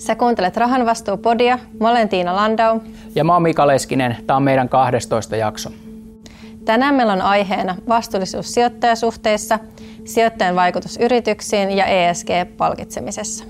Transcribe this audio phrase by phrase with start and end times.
[0.00, 1.58] Sä kuuntelet Rahan vastuupodia.
[1.80, 2.80] Mä olen Tiina Landau.
[3.14, 4.16] Ja mä oon Mika Leskinen.
[4.26, 5.70] Tämä on meidän 12 jakso.
[6.64, 9.58] Tänään meillä on aiheena vastuullisuus sijoittajasuhteissa,
[10.04, 13.44] sijoittajan vaikutus yrityksiin ja ESG-palkitsemisessa.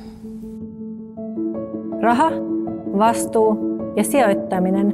[2.01, 2.31] Raha,
[2.99, 3.59] vastuu
[3.97, 4.93] ja sijoittaminen.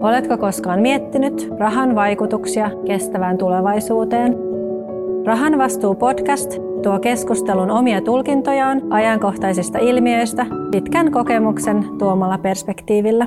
[0.00, 4.53] Oletko koskaan miettinyt rahan vaikutuksia kestävään tulevaisuuteen?
[5.26, 13.26] Rahan vastuu podcast tuo keskustelun omia tulkintojaan ajankohtaisista ilmiöistä pitkän kokemuksen tuomalla perspektiivillä.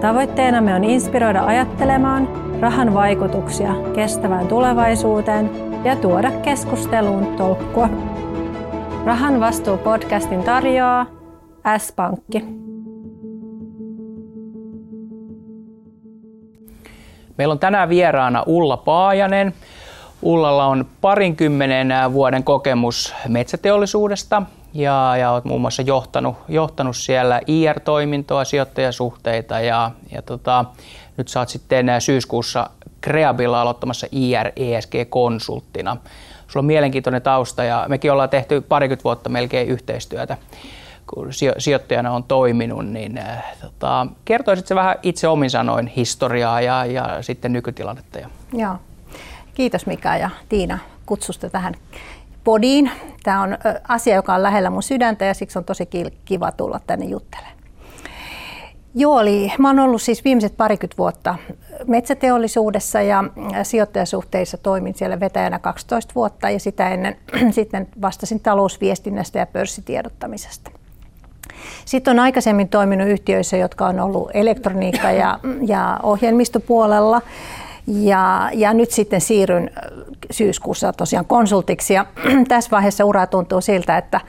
[0.00, 2.28] Tavoitteenamme on inspiroida ajattelemaan
[2.60, 5.50] rahan vaikutuksia kestävään tulevaisuuteen
[5.84, 7.88] ja tuoda keskusteluun tolkkua.
[9.04, 11.06] Rahan vastuu podcastin tarjoaa
[11.78, 12.44] S-Pankki.
[17.38, 19.52] Meillä on tänään vieraana Ulla Paajanen,
[20.22, 24.42] Ullalla on parinkymmenen vuoden kokemus metsäteollisuudesta
[24.74, 30.64] ja, ja olet muun muassa johtanut, johtanut siellä IR-toimintoa, sijoittajasuhteita ja, ja tota,
[31.16, 32.70] nyt oot sitten syyskuussa
[33.00, 35.96] Kreabilla aloittamassa IR ESG-konsulttina.
[36.48, 40.36] Sulla on mielenkiintoinen tausta ja mekin ollaan tehty parikymmentä vuotta melkein yhteistyötä
[41.06, 43.20] kun sijoittajana on toiminut, niin
[43.60, 48.18] tota, kertoisitko vähän itse omin sanoin historiaa ja, ja sitten nykytilannetta?
[48.52, 48.76] Joo.
[49.54, 51.74] Kiitos Mika ja Tiina kutsusta tähän
[52.44, 52.90] podiin.
[53.22, 53.58] Tämä on
[53.88, 55.88] asia, joka on lähellä mun sydäntä ja siksi on tosi
[56.24, 57.56] kiva tulla tänne juttelemaan.
[58.94, 61.34] Joo, eli mä oon ollut siis viimeiset parikymmentä vuotta
[61.86, 63.24] metsäteollisuudessa ja
[63.62, 67.16] sijoittajasuhteissa toimin siellä vetäjänä 12 vuotta ja sitä ennen
[67.50, 70.70] sitten vastasin talousviestinnästä ja pörssitiedottamisesta.
[71.84, 77.22] Sitten on aikaisemmin toiminut yhtiöissä, jotka on ollut elektroniikka- ja, ja ohjelmistopuolella
[77.86, 79.70] ja, ja nyt sitten siirryn
[80.30, 82.06] syyskuussa tosiaan konsultiksi ja
[82.48, 84.20] tässä vaiheessa ura tuntuu siltä, että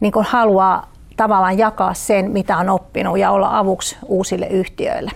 [0.00, 5.10] niin haluaa tavallaan jakaa sen, mitä on oppinut ja olla avuksi uusille yhtiöille.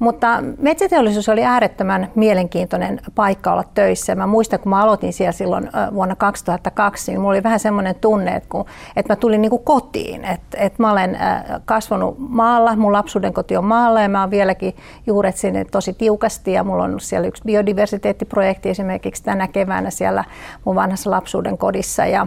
[0.00, 4.14] Mutta metsäteollisuus oli äärettömän mielenkiintoinen paikka olla töissä.
[4.14, 8.36] Mä muistan, kun mä aloitin siellä silloin vuonna 2002, niin mulla oli vähän semmoinen tunne,
[8.36, 8.64] että, kun,
[8.96, 10.24] että mä tulin niin kuin kotiin.
[10.24, 11.18] Että, että mä olen
[11.64, 14.76] kasvanut maalla, mun lapsuuden koti on maalla ja mä oon vieläkin
[15.06, 16.52] juuret sinne tosi tiukasti.
[16.52, 20.24] Ja mulla on siellä yksi biodiversiteettiprojekti esimerkiksi tänä keväänä siellä
[20.64, 22.06] mun vanhassa lapsuuden kodissa.
[22.06, 22.26] Ja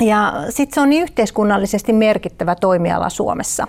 [0.00, 3.68] ja sitten se on niin yhteiskunnallisesti merkittävä toimiala Suomessa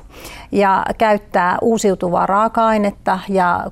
[0.51, 3.65] ja käyttää uusiutuvaa raaka-ainetta ja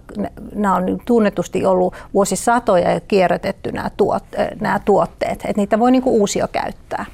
[0.55, 4.23] nämä on tunnetusti ollut vuosisatoja kierrätetty nämä, tuot,
[4.59, 7.05] nämä tuotteet, että niitä voi niinku uusio käyttää.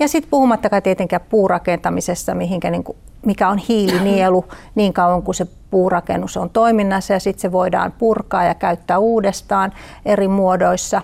[0.00, 2.96] Ja sitten puhumattakaan tietenkään puurakentamisessa, mihinkä niinku,
[3.26, 4.44] mikä on hiilinielu
[4.74, 9.72] niin kauan kuin se puurakennus on toiminnassa ja sitten se voidaan purkaa ja käyttää uudestaan
[10.06, 11.02] eri muodoissa.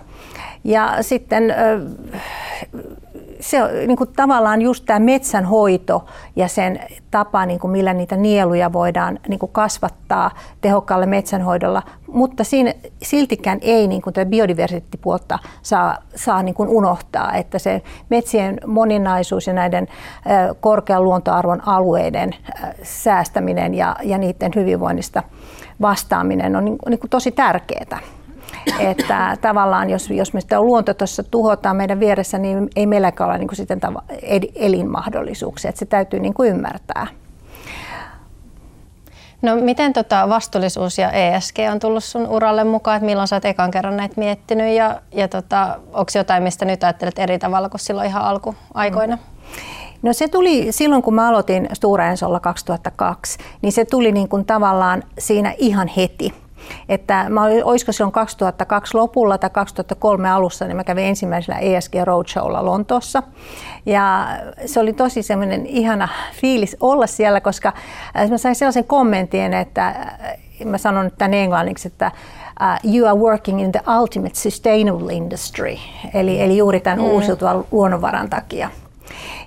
[0.65, 1.55] Ja sitten
[3.41, 6.05] se on niin kuin tavallaan just tämä metsänhoito
[6.37, 12.45] ja sen tapa, niin kuin millä niitä nieluja voidaan niin kuin kasvattaa tehokkaalla metsänhoidolla, mutta
[12.45, 18.61] siinä siltikään ei niin kuin tätä biodiversiteettipuolta saa, saa niin kuin unohtaa, että se metsien
[18.67, 19.89] moninaisuus ja näiden
[20.61, 22.35] korkean luontoarvon alueiden
[22.83, 25.23] säästäminen ja, ja niiden hyvinvoinnista
[25.81, 27.99] vastaaminen on niin, niin kuin tosi tärkeää.
[28.79, 33.39] Että tavallaan jos, jos me sitä luonto tuossa tuhotaan meidän vieressä, niin ei meilläkään ole
[33.39, 33.81] niin kuin sitten
[34.55, 35.69] elinmahdollisuuksia.
[35.69, 37.07] Että se täytyy niin kuin ymmärtää.
[39.43, 43.45] No miten tota vastuullisuus ja ESG on tullut sun uralle mukaan, että milloin sä oot
[43.45, 47.81] ekan kerran näitä miettinyt ja, ja tota, onko jotain, mistä nyt ajattelet eri tavalla kuin
[47.81, 49.17] silloin ihan alkuaikoina?
[49.17, 49.23] Mm.
[50.03, 54.45] No se tuli silloin, kun mä aloitin Stora Ensolla 2002, niin se tuli niin kuin
[54.45, 56.35] tavallaan siinä ihan heti.
[56.89, 61.95] Että mä olin, olisiko silloin 2002 lopulla tai 2003 alussa, niin mä kävin ensimmäisellä ESG
[62.05, 63.23] Roadshowlla Lontoossa.
[63.87, 64.29] Ja
[64.67, 67.73] se oli tosi semmoinen ihana fiilis olla siellä, koska
[68.17, 72.13] äh, mä sain sellaisen kommentin, että äh, mä sanon nyt tämän englanniksi, että
[72.61, 75.77] uh, you are working in the ultimate sustainable industry,
[76.15, 77.05] eli, eli juuri tämän mm.
[77.05, 78.71] uusiutuvan luonnonvaran takia.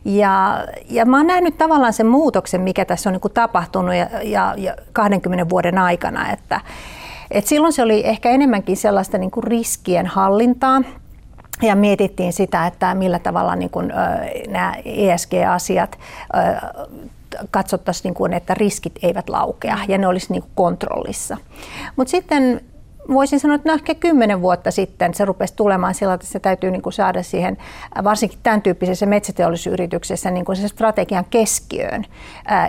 [0.05, 4.07] Ja, ja mä oon nähnyt tavallaan sen muutoksen, mikä tässä on niin kuin tapahtunut ja,
[4.24, 6.62] ja, ja 20 vuoden aikana, että
[7.31, 10.81] et silloin se oli ehkä enemmänkin sellaista niin kuin riskien hallintaa,
[11.62, 13.94] ja mietittiin sitä, että millä tavalla niin kuin,
[14.48, 16.00] nämä ESG-asiat
[17.51, 21.38] katsottaisiin, niin kuin, että riskit eivät laukea ja ne olisi niin kuin kontrollissa.
[21.95, 22.62] Mutta sitten
[23.09, 26.71] voisin sanoa, että no ehkä kymmenen vuotta sitten se rupesi tulemaan sillä, että se täytyy
[26.71, 27.57] niin kuin saada siihen,
[28.03, 32.06] varsinkin tämän tyyppisessä metsäteollisuusyrityksessä, niin kuin se strategian keskiöön.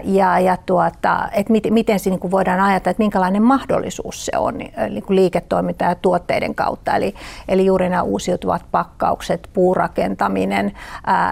[0.05, 4.39] Ja, ja tuota, että miten, miten se niin kuin voidaan ajatella, että minkälainen mahdollisuus se
[4.39, 6.97] on niin kuin liiketoiminta ja tuotteiden kautta.
[6.97, 7.15] Eli,
[7.49, 10.73] eli juuri nämä uusiutuvat pakkaukset, puurakentaminen,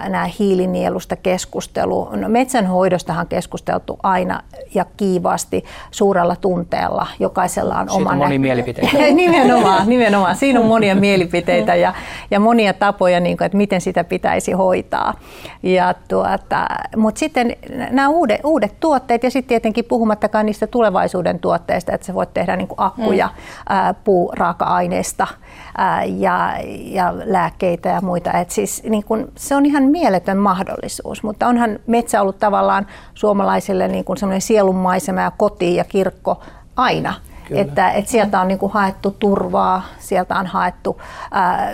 [0.09, 2.09] nämä hiilinielusta keskustelu.
[2.15, 4.43] No, metsänhoidostahan keskusteltu aina
[4.73, 7.07] ja kiivaasti suurella tunteella.
[7.19, 8.90] Jokaisella on oma oma mielipiteitä.
[9.13, 10.35] nimenomaan, nimenomaan.
[10.35, 11.93] Siinä on monia mielipiteitä ja,
[12.31, 15.13] ja monia tapoja, niin kuin, että miten sitä pitäisi hoitaa.
[15.63, 16.67] Ja tuota,
[16.97, 17.55] mutta sitten
[17.89, 22.55] nämä uudet, uudet tuotteet ja sitten tietenkin puhumattakaan niistä tulevaisuuden tuotteista, että sä voit tehdä
[22.55, 23.33] niin kuin akkuja mm.
[23.69, 25.27] ää, puuraaka-aineista
[25.77, 26.53] ää, ja,
[26.83, 28.33] ja lääkkeitä ja muita.
[28.33, 33.87] Et siis, niin kun, se on ihan mieletön mahdollisuus, mutta onhan metsä ollut tavallaan suomalaisille
[33.87, 36.41] niin kuin sielunmaisema ja koti ja kirkko
[36.75, 37.13] aina.
[37.59, 41.01] Että, että sieltä on niin kuin haettu turvaa, sieltä on haettu
[41.31, 41.73] ää,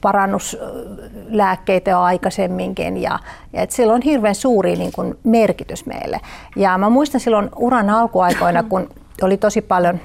[0.00, 3.18] parannuslääkkeitä jo aikaisemminkin ja,
[3.52, 6.20] ja että sillä on hirveän suuri niin kuin merkitys meille.
[6.56, 8.88] Ja mä muistan silloin uran alkuaikoina, kun
[9.22, 10.00] oli tosi paljon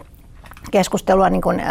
[0.71, 1.61] keskustelua niin kuin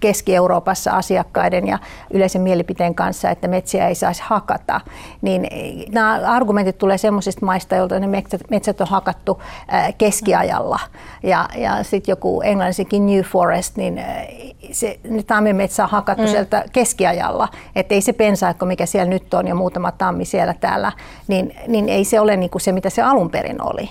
[0.00, 1.78] Keski-Euroopassa asiakkaiden ja
[2.10, 4.80] yleisen mielipiteen kanssa, että metsiä ei saisi hakata,
[5.22, 5.48] niin
[5.92, 9.42] nämä argumentit tulee semmoisista maista, joilta ne metsät on hakattu
[9.98, 10.80] keskiajalla.
[11.22, 14.00] Ja, ja sitten joku englannisikin New Forest, niin
[14.72, 16.28] se tammimetsä on hakattu mm.
[16.28, 20.92] sieltä keskiajalla, että ei se pensaikko, mikä siellä nyt on ja muutama tammi siellä täällä,
[21.28, 23.90] niin, niin ei se ole niin kuin se, mitä se alun perin oli.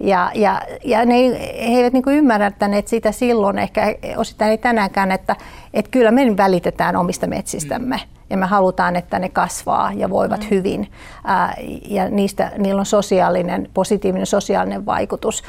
[0.00, 5.36] Ja, ja, ja ne, he eivät niin ymmärtäneet sitä silloin, ehkä osittain ei tänäänkään, että,
[5.74, 7.96] että kyllä me välitetään omista metsistämme.
[7.96, 8.14] Mm.
[8.30, 10.46] Ja me halutaan, että ne kasvaa ja voivat mm.
[10.50, 10.90] hyvin.
[11.24, 11.54] Ää,
[11.88, 15.42] ja niistä, niillä on sosiaalinen, positiivinen sosiaalinen vaikutus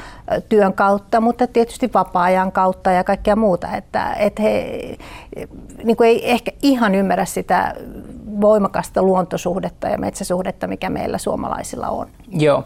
[0.48, 3.76] työn kautta, mutta tietysti vapaa-ajan kautta ja kaikkea muuta.
[3.76, 4.66] Että, että he
[5.84, 7.74] niin kuin ei ehkä ihan ymmärrä sitä
[8.40, 12.08] voimakasta luontosuhdetta ja metsäsuhdetta, mikä meillä suomalaisilla on.
[12.30, 12.64] Joo.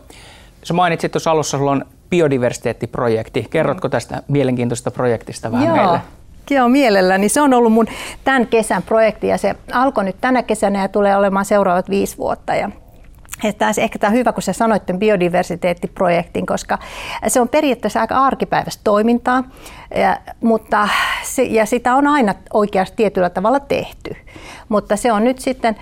[0.62, 3.46] Sä mainitsit tuossa alussa, sulla on biodiversiteettiprojekti.
[3.50, 3.92] Kerrotko mm.
[3.92, 5.76] tästä mielenkiintoista projektista vähän Joo.
[5.76, 6.00] meille?
[6.50, 7.28] Joo, mielelläni.
[7.28, 7.86] Se on ollut mun
[8.24, 12.54] tämän kesän projekti ja se alkoi nyt tänä kesänä ja tulee olemaan seuraavat viisi vuotta.
[12.54, 12.70] Ja
[13.44, 16.78] että ehkä tämä on hyvä, kun sä sanoit tämän biodiversiteettiprojektin, koska
[17.28, 19.44] se on periaatteessa aika arkipäiväistä toimintaa,
[19.94, 20.88] ja, mutta
[21.22, 24.16] se, ja sitä on aina oikeasti tietyllä tavalla tehty.
[24.68, 25.76] Mutta se on nyt sitten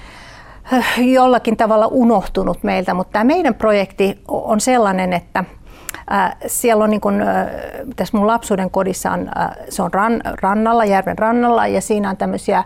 [0.97, 5.45] jollakin tavalla unohtunut meiltä, mutta tämä meidän projekti on sellainen, että
[6.47, 7.23] siellä on niin kuin,
[7.97, 9.31] tässä mun lapsuuden kodissa on,
[9.69, 12.65] se on ran, rannalla, järven rannalla ja siinä on tämmöisiä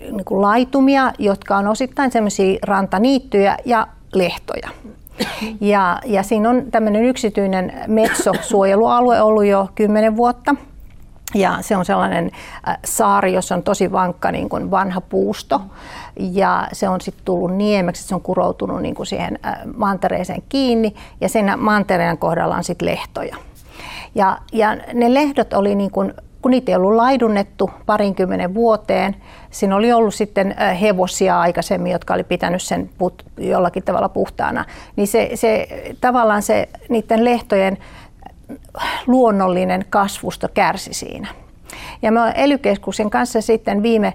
[0.00, 4.68] niin kuin laitumia, jotka on osittain semmoisia rantaniittyjä ja lehtoja.
[5.60, 10.54] Ja, ja siinä on tämmöinen yksityinen metso-suojelualue ollut jo kymmenen vuotta–
[11.34, 12.30] ja se on sellainen
[12.68, 15.60] äh, saari, jossa on tosi vankka niin kuin vanha puusto.
[16.18, 20.94] Ja se on sitten tullut niemeksi, se on kuroutunut niin kuin siihen äh, mantereeseen kiinni.
[21.20, 23.36] Ja sen mantereen kohdalla on sitten lehtoja.
[24.14, 29.16] Ja, ja ne lehdot oli niin kuin, kun niitä ei ollut laidunnettu parinkymmenen vuoteen,
[29.50, 34.64] siinä oli ollut sitten äh, hevosia aikaisemmin, jotka oli pitänyt sen put, jollakin tavalla puhtaana,
[34.96, 35.68] niin se, se
[36.00, 37.78] tavallaan se niiden lehtojen
[39.06, 41.28] luonnollinen kasvusto kärsi siinä.
[42.02, 42.58] Ja me ely
[43.10, 44.12] kanssa sitten viime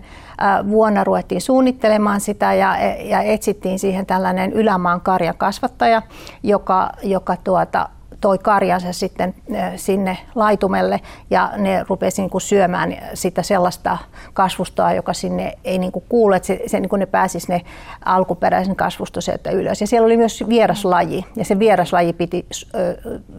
[0.69, 6.01] vuonna ruvettiin suunnittelemaan sitä ja, ja etsittiin siihen tällainen ylämaan karjan kasvattaja,
[6.43, 7.89] joka, joka tuota,
[8.21, 9.35] toi karjansa sitten
[9.75, 13.97] sinne laitumelle ja ne rupesi niin kuin syömään sitä sellaista
[14.33, 17.61] kasvustoa, joka sinne ei niin kuin kuulu, että se, se, niin kuin ne pääsisi ne
[18.05, 19.81] alkuperäisen kasvusto sieltä ylös.
[19.81, 22.45] Ja siellä oli myös vieraslaji ja se vieraslaji piti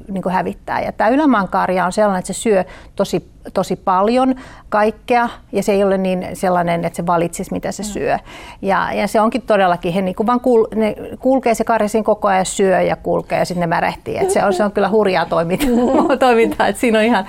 [0.09, 0.81] niin kuin hävittää.
[0.81, 2.65] Ja tämä ylämaankarja on sellainen, että se syö
[2.97, 4.35] tosi tosi paljon
[4.69, 7.87] kaikkea ja se ei ole niin sellainen, että se valitsisi mitä se mm.
[7.87, 8.19] syö.
[8.63, 12.29] Ja, ja se onkin todellakin, he niin vaan kul, ne kulkee se karja siinä koko
[12.29, 14.19] ajan syö ja kulkee ja sitten ne märehtii.
[14.19, 17.27] Et se, on, se on kyllä hurjaa toimintaa, toimintaa että siinä on ihan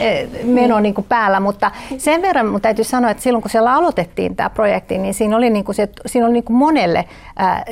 [0.00, 3.74] e, meno niin kuin päällä, mutta sen verran mun täytyy sanoa, että silloin kun siellä
[3.74, 7.04] aloitettiin tämä projekti, niin siinä oli, niin kuin se, siinä oli niin kuin monelle
[7.36, 7.64] ää,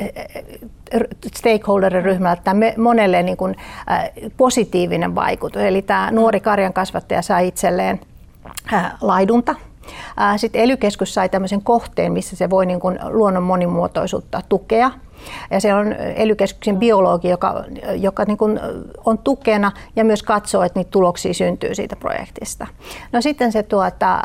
[1.35, 3.55] stakeholder-ryhmältä monelle niin kuin,
[3.91, 5.61] äh, positiivinen vaikutus.
[5.61, 7.99] Eli tämä nuori karjan kasvattaja sai itselleen
[8.73, 9.55] äh, laidunta.
[10.21, 14.91] Äh, Sitten ely sai tämmöisen kohteen, missä se voi niin kuin luonnon monimuotoisuutta tukea–
[15.51, 16.35] ja se on ely
[16.77, 17.63] biologi, joka,
[17.95, 18.59] joka niin kuin
[19.05, 22.67] on tukena ja myös katsoo, että niitä tuloksia syntyy siitä projektista.
[23.11, 24.21] No sitten se tuota,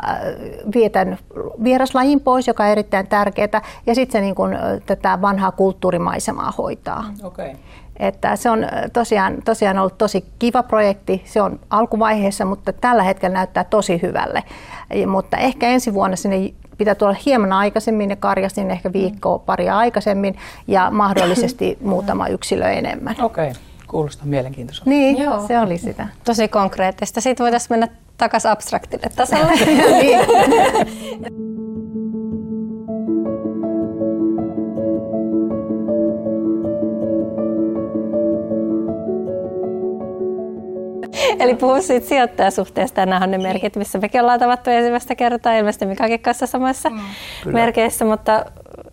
[0.75, 1.17] vietän
[1.63, 7.05] vieraslajin pois, joka on erittäin tärkeää, ja sitten se niin kuin, tätä vanhaa kulttuurimaisemaa hoitaa.
[7.23, 7.49] Okay.
[7.99, 11.21] Että se on tosiaan, tosiaan ollut tosi kiva projekti.
[11.25, 14.43] Se on alkuvaiheessa, mutta tällä hetkellä näyttää tosi hyvälle.
[15.07, 20.35] Mutta ehkä ensi vuonna sinne pitää tulla hieman aikaisemmin ja karjasin ehkä viikkoa paria aikaisemmin
[20.67, 23.15] ja mahdollisesti muutama yksilö enemmän.
[23.21, 23.61] Okei, okay.
[23.87, 24.89] kuulostaa mielenkiintoiselta.
[24.89, 25.47] Niin, Joo.
[25.47, 26.07] se oli sitä.
[26.23, 27.21] Tosi konkreettista.
[27.21, 29.51] Sitten voitaisiin mennä takaisin abstraktille tasolle.
[30.01, 31.54] niin.
[41.39, 42.99] Eli puhu siitä sijoittajasuhteesta.
[42.99, 45.57] Ja nämä on ne merkit, missä mekin ollaan tavattu ensimmäistä kertaa.
[45.57, 46.99] Ilmeisesti Mikakin kanssa samassa mm,
[47.45, 48.45] merkeissä, mutta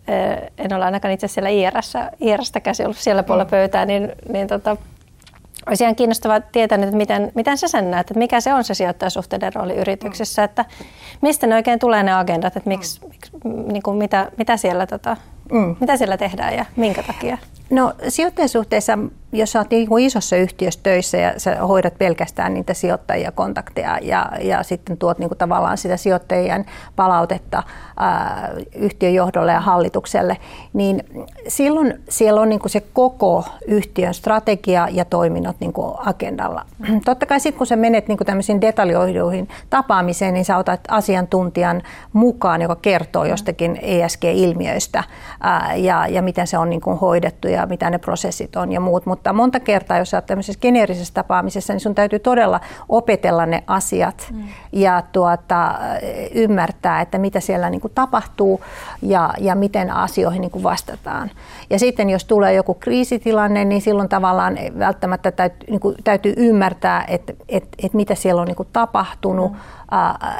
[0.07, 3.49] eh, en ole ainakaan itse siellä IRssä, IRstä käsi ollut siellä puolella mm.
[3.49, 4.77] pöytää, niin, niin tota,
[5.67, 8.73] olisi ihan kiinnostavaa tietää, että miten, miten sä sen näet, että mikä se on se
[8.73, 10.45] sijoittajasuhteiden rooli yrityksissä, mm.
[10.45, 10.65] että
[11.21, 13.09] mistä ne oikein tulee ne agendat, että miksi, mm.
[13.09, 13.31] miksi,
[13.71, 15.17] niin kuin mitä, mitä, siellä, tota,
[15.51, 15.75] mm.
[15.79, 17.37] mitä siellä tehdään ja minkä takia?
[17.69, 18.97] No sijoittajasuhteessa
[19.33, 24.31] jos sä niin kuin isossa yhtiössä töissä ja sä hoidat pelkästään niitä sijoittajia kontakteja ja,
[24.41, 27.63] ja sitten tuot niin kuin tavallaan sitä sijoittajien palautetta
[27.97, 30.37] ää, yhtiön johdolle ja hallitukselle,
[30.73, 31.03] niin
[31.47, 36.65] silloin siellä on niin kuin se koko yhtiön strategia ja toiminnot niin kuin agendalla.
[37.05, 41.81] Totta kai sitten kun sä menet niin kuin tämmöisiin detaljoiduihin tapaamiseen, niin sä otat asiantuntijan
[42.13, 45.03] mukaan, joka kertoo jostakin ESG-ilmiöistä
[45.39, 48.79] ää, ja, ja miten se on niin kuin hoidettu ja mitä ne prosessit on ja
[48.79, 53.45] muut, mutta mutta monta kertaa, jos olet tämmöisessä geneerisessä tapaamisessa, niin sun täytyy todella opetella
[53.45, 54.43] ne asiat mm.
[54.71, 55.75] ja tuota,
[56.33, 58.61] ymmärtää, että mitä siellä niin kuin tapahtuu
[59.01, 61.31] ja, ja miten asioihin niin kuin vastataan.
[61.69, 67.05] Ja sitten jos tulee joku kriisitilanne, niin silloin tavallaan välttämättä täytyy, niin kuin, täytyy ymmärtää,
[67.07, 69.57] että, että, että mitä siellä on niin kuin tapahtunut, mm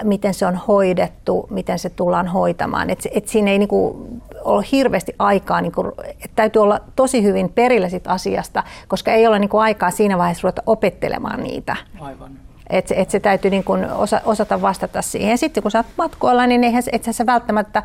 [0.03, 2.89] miten se on hoidettu, miten se tullaan hoitamaan.
[2.89, 4.07] Et, et siinä ei niinku
[4.43, 5.91] ole hirveästi aikaa, niinku,
[6.23, 10.47] et täytyy olla tosi hyvin perillä sit asiasta, koska ei ole niinku aikaa siinä vaiheessa
[10.47, 11.75] ruveta opettelemaan niitä.
[11.99, 12.31] Aivan.
[12.69, 15.37] Et, et se täytyy niin kun osa, osata vastata siihen.
[15.37, 17.83] Sitten kun sä oot matkoilla, niin eihän et sä välttämättä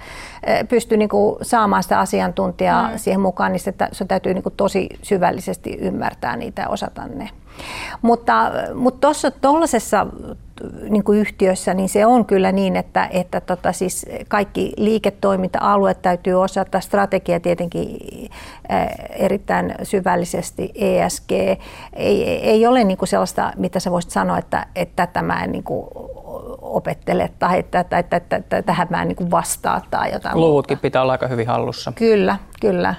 [0.68, 1.08] pysty niin
[1.42, 2.98] saamaan sitä asiantuntijaa mm.
[2.98, 7.30] siihen mukaan, niin sitä, se täytyy niin tosi syvällisesti ymmärtää niitä ja osata ne.
[8.02, 10.06] Mutta, mutta tuossa tuollaisessa
[10.88, 16.34] niin kuin yhtiössä, niin se on kyllä niin, että, että tota, siis kaikki liiketoiminta-alueet täytyy
[16.34, 17.98] osata, strategia tietenkin
[19.10, 21.32] erittäin syvällisesti, ESG.
[21.92, 25.52] Ei, ei ole niin kuin sellaista, mitä sä voisit sanoa, että, että tätä mä en
[25.52, 25.88] niin kuin
[26.60, 30.74] opettele tai että, että, että, että, että tähän mä en niin vastaa tai jotain Luvutkin
[30.74, 30.82] muuta.
[30.82, 31.92] pitää olla aika hyvin hallussa.
[31.94, 32.94] Kyllä, kyllä.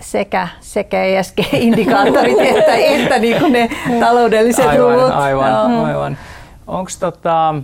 [0.00, 3.70] Sekä, sekä ESG-indikaattorit että, että niin kuin ne
[4.00, 5.10] taloudelliset aivan, luvut.
[5.12, 5.84] Aivan, no.
[5.84, 6.18] aivan.
[6.70, 7.54] Onko tota,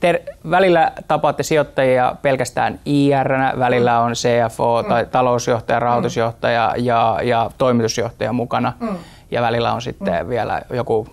[0.00, 0.18] ter,
[0.50, 4.88] välillä tapaatte sijoittajia pelkästään IR, välillä on CFO mm.
[4.88, 6.84] tai talousjohtaja, rahoitusjohtaja mm.
[6.84, 8.72] ja, ja toimitusjohtaja mukana.
[8.80, 8.96] Mm.
[9.30, 10.28] Ja välillä on sitten mm.
[10.28, 11.06] vielä joku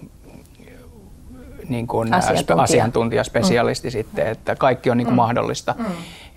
[1.69, 2.63] niin kuin asiantuntija.
[2.63, 3.91] asiantuntija, spesialisti mm.
[3.91, 5.21] sitten, että kaikki on niin kuin mm.
[5.21, 5.75] mahdollista.
[5.77, 5.85] Mm.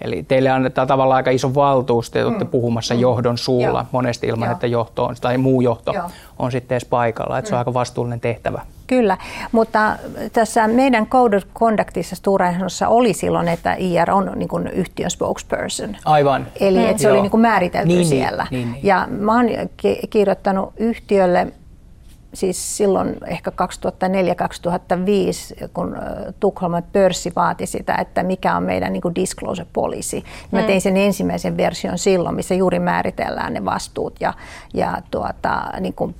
[0.00, 2.50] Eli teille annetaan tavallaan aika iso valtuus, te olette mm.
[2.50, 3.00] puhumassa mm.
[3.00, 3.87] johdon suulla Joo.
[3.92, 4.52] monesti ilman, Joo.
[4.52, 6.11] että johto on, tai muu johto Joo.
[6.38, 7.38] on sitten edes paikalla.
[7.38, 7.50] Että mm.
[7.50, 7.61] se on mm.
[7.61, 8.62] aika vastuullinen tehtävä.
[8.88, 9.18] Kyllä,
[9.52, 9.97] mutta
[10.33, 12.52] tässä meidän Code of Conductissa Stora
[12.88, 15.97] oli silloin, että IR on niin kuin yhtiön spokesperson.
[16.04, 16.47] Aivan.
[16.61, 16.85] Eli mm.
[16.85, 17.14] että se Joo.
[17.14, 18.47] oli niin kuin määritelty niin, niin, siellä.
[18.50, 18.85] Niin, niin.
[18.87, 19.47] Ja mä oon
[20.11, 21.47] kirjoittanut yhtiölle
[22.35, 23.54] siis silloin ehkä 2004-2005,
[25.75, 25.97] kun
[26.40, 30.16] Tukholman pörssi vaati sitä, että mikä on meidän niin kuin disclosure policy.
[30.16, 30.58] Mm.
[30.58, 34.35] Mä tein sen ensimmäisen version silloin, missä juuri määritellään ne vastuut ja,
[34.75, 36.14] ja tuota, niin kuin,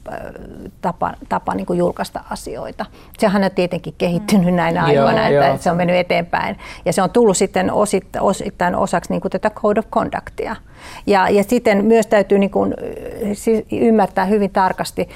[0.81, 2.87] tapa, tapa niin kuin julkaista asioita.
[3.19, 4.57] Sehän on tietenkin kehittynyt mm.
[4.57, 6.59] näinä aikoina, että, että se on mennyt eteenpäin.
[6.85, 10.57] Ja se on tullut sitten osittain, osittain osaksi niin kuin tätä Code of Conductia.
[11.07, 12.75] Ja, ja sitten myös täytyy niin kuin,
[13.73, 15.09] ymmärtää hyvin tarkasti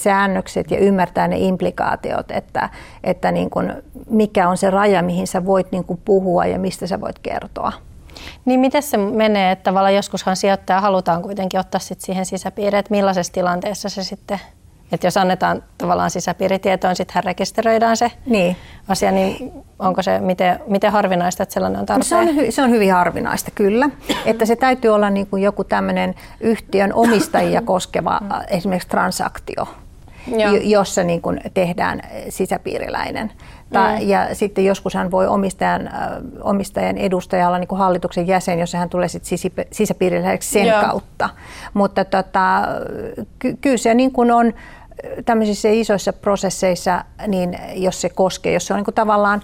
[0.00, 2.68] sisäpiirisäännökset ja ymmärtää ne implikaatiot, että,
[3.04, 3.72] että niin kuin,
[4.10, 7.72] mikä on se raja, mihin sä voit niin kuin puhua ja mistä sä voit kertoa.
[8.44, 12.90] Niin miten se menee, että tavallaan joskushan sijoittaja halutaan kuitenkin ottaa sit siihen sisäpiiriin, että
[12.90, 14.40] millaisessa tilanteessa se sitten
[14.92, 18.56] että jos annetaan tavallaan sisäpiiritietoon, sittenhän rekisteröidään se niin.
[18.88, 22.04] asia, niin onko se miten, miten harvinaista, että sellainen on tarpeen?
[22.04, 23.90] Se on, se on hyvin harvinaista, kyllä.
[24.26, 29.68] Että se täytyy olla niin kuin joku tämmöinen yhtiön omistajia koskeva esimerkiksi transaktio,
[30.26, 30.56] Joo.
[30.62, 33.32] jossa niin kuin tehdään sisäpiiriläinen.
[33.72, 34.08] Ta, mm.
[34.08, 35.90] Ja sitten joskus hän voi omistajan,
[36.42, 39.22] omistajan edustajalla niin kuin hallituksen jäsen, jos hän tulee sit
[39.72, 40.80] sisäpiiriläiseksi sen Joo.
[40.80, 41.28] kautta.
[41.74, 42.62] Mutta tota,
[43.38, 44.52] ky- kyllä se niin kuin on
[45.24, 49.42] tämmöisissä isoissa prosesseissa, niin jos se koskee, jos se on niin kuin tavallaan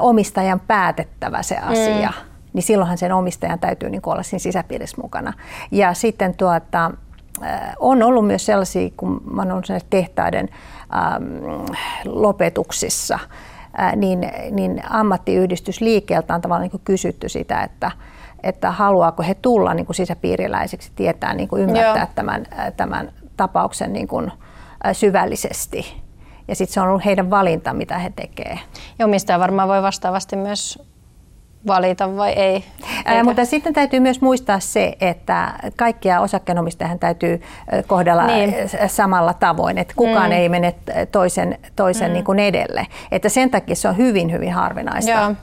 [0.00, 2.30] omistajan päätettävä se asia, mm.
[2.52, 5.32] niin silloinhan sen omistajan täytyy niin kuin olla siinä sisäpiirissä mukana.
[5.70, 6.90] Ja sitten tuota,
[7.78, 10.48] on ollut myös sellaisia, kun mä olen ollut tehtaiden
[11.14, 11.64] äm,
[12.04, 13.18] lopetuksissa,
[13.76, 17.90] ää, niin, niin ammattiyhdistysliikkeeltä on tavallaan niin kysytty sitä, että,
[18.42, 22.46] että haluaako he tulla niin kuin sisäpiiriläiseksi, tietää, niin kuin ymmärtää tämän,
[22.76, 24.32] tämän tapauksen niin kuin,
[24.92, 26.02] syvällisesti.
[26.48, 28.58] Ja sitten se on ollut heidän valinta, mitä he tekevät.
[28.98, 30.91] Ja omistaja varmaan voi vastaavasti myös
[31.66, 32.64] valita vai ei.
[33.04, 37.42] Ää, mutta sitten täytyy myös muistaa se, että kaikkia osakkeenomistajan täytyy
[37.86, 38.54] kohdella niin.
[38.86, 40.36] samalla tavoin, että kukaan mm.
[40.36, 40.74] ei mene
[41.12, 42.12] toisen, toisen mm.
[42.12, 42.86] niin kuin edelle.
[43.12, 45.10] Että sen takia se on hyvin, hyvin harvinaista.
[45.10, 45.34] Joo.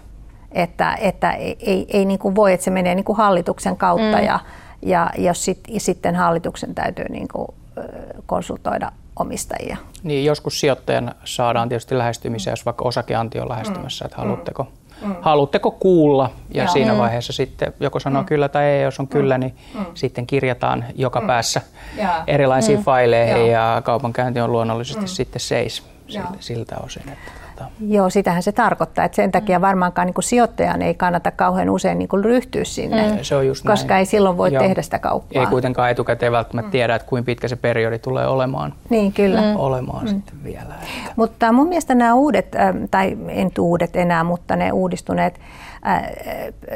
[0.51, 4.17] Että, että ei, ei, ei niin kuin voi, että se menee niin kuin hallituksen kautta
[4.17, 4.25] mm.
[4.25, 4.39] ja,
[4.81, 7.47] ja jos sit, sitten hallituksen täytyy niin kuin
[8.25, 9.77] konsultoida omistajia.
[10.03, 14.67] Niin, joskus sijoittajan saadaan tietysti lähestymiseen, jos vaikka osakeanti on lähestymässä, että haluatteko
[15.01, 15.15] mm.
[15.22, 16.29] Haluatteko kuulla?
[16.53, 16.74] Ja Joo.
[16.74, 16.98] siinä mm.
[16.98, 18.25] vaiheessa sitten joko sanoo mm.
[18.25, 18.84] kyllä tai ei.
[18.84, 19.10] Jos on mm.
[19.10, 19.86] kyllä, niin mm.
[19.94, 21.27] sitten kirjataan joka mm.
[21.27, 21.62] päässä
[21.98, 22.24] ja.
[22.27, 22.84] erilaisiin mm.
[22.84, 25.08] faileihin ja kaupankäynti on luonnollisesti mm.
[25.08, 27.10] sitten seis siltä, siltä osin.
[27.10, 27.72] Että tota.
[27.88, 29.06] Joo, sitähän se tarkoittaa.
[29.06, 29.62] Että sen takia mm.
[29.62, 33.18] varmaankaan niin kuin sijoittajan ei kannata kauhean usein niin kuin ryhtyä sinne, mm.
[33.22, 34.00] se on just koska näin.
[34.00, 34.63] ei silloin voi Joo.
[34.63, 35.42] tehdä sitä kauppaa.
[35.42, 36.72] Ei kuitenkaan etukäteen välttämättä mm.
[36.72, 38.74] tiedä, että kuinka pitkä se periodi tulee olemaan.
[38.89, 39.42] Niin, kyllä.
[39.42, 39.56] Mm.
[39.56, 40.08] Olemaan mm.
[40.08, 40.75] sitten vielä.
[40.82, 41.13] Että.
[41.16, 42.56] Mutta mun mielestä nämä uudet,
[42.92, 45.39] tai en uudet enää, mutta ne uudistuneet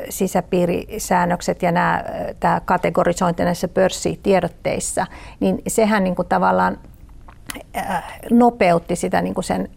[0.10, 2.04] sisäpiirisäännökset ja nämä,
[2.40, 5.08] tämä kategorisointi näissä pörssitiedotteissa,
[5.40, 6.78] niin sehän niin kuin tavallaan
[8.32, 9.70] nopeutti sitä niin kuin sen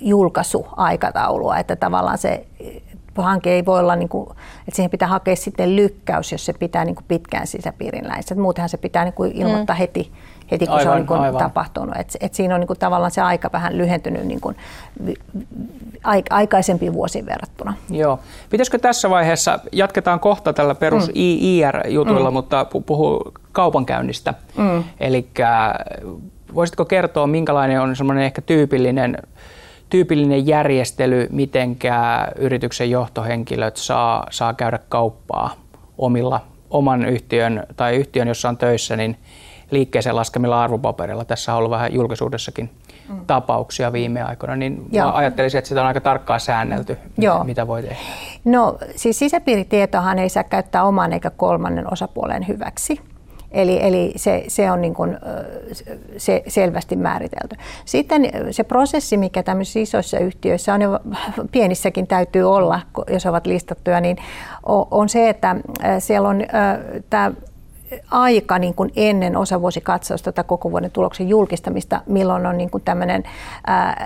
[0.00, 2.46] julkaisuaikataulua, että tavallaan se
[3.22, 6.84] hanke ei voi olla, niin kuin, että siihen pitää hakea sitten lykkäys, jos se pitää
[6.84, 8.34] niin kuin pitkään sisäpiirin läissä.
[8.34, 9.78] Muutenhan se pitää niin kuin ilmoittaa mm.
[9.78, 10.12] heti,
[10.50, 11.38] heti, kun aivan, se on niin kuin aivan.
[11.38, 11.96] tapahtunut.
[11.96, 14.56] Et, et siinä on niin kuin tavallaan se aika vähän lyhentynyt niin kuin
[16.30, 17.74] aikaisempiin vuosiin verrattuna.
[17.90, 18.18] Joo.
[18.50, 21.12] Pitäisikö tässä vaiheessa, jatketaan kohta tällä perus mm.
[21.14, 22.34] IR-jutuilla, mm.
[22.34, 24.34] mutta puhuu kaupankäynnistä.
[24.56, 24.84] Mm.
[25.00, 25.28] Eli
[26.54, 29.18] voisitko kertoa, minkälainen on semmoinen ehkä tyypillinen
[29.90, 35.54] tyypillinen järjestely, mitenkä yrityksen johtohenkilöt saa, saa käydä kauppaa
[35.98, 36.40] omilla,
[36.70, 39.16] oman yhtiön tai yhtiön, jossa on töissä, niin
[39.70, 41.24] liikkeeseen laskemilla arvopaperilla.
[41.24, 42.70] Tässä on ollut vähän julkisuudessakin
[43.08, 43.26] mm.
[43.26, 47.44] tapauksia viime aikoina, niin ajattelisin, että sitä on aika tarkkaan säännelty, Joo.
[47.44, 47.96] mitä voi tehdä.
[48.44, 53.00] No siis sisäpiiritietohan ei saa käyttää oman eikä kolmannen osapuolen hyväksi.
[53.52, 55.18] Eli, eli se, se on niin kuin,
[56.16, 57.56] se, selvästi määritelty.
[57.84, 61.00] Sitten se prosessi, mikä tämmöisissä isoissa yhtiöissä on, ja
[61.52, 64.16] pienissäkin täytyy olla, jos ovat listattuja, niin
[64.90, 65.56] on se, että
[65.98, 66.44] siellä on
[67.10, 67.32] tämä
[68.10, 73.24] aika niin kuin ennen osavuosikatsausta tai koko vuoden tuloksen julkistamista, milloin on niin kuin tämmöinen
[73.68, 73.96] äh,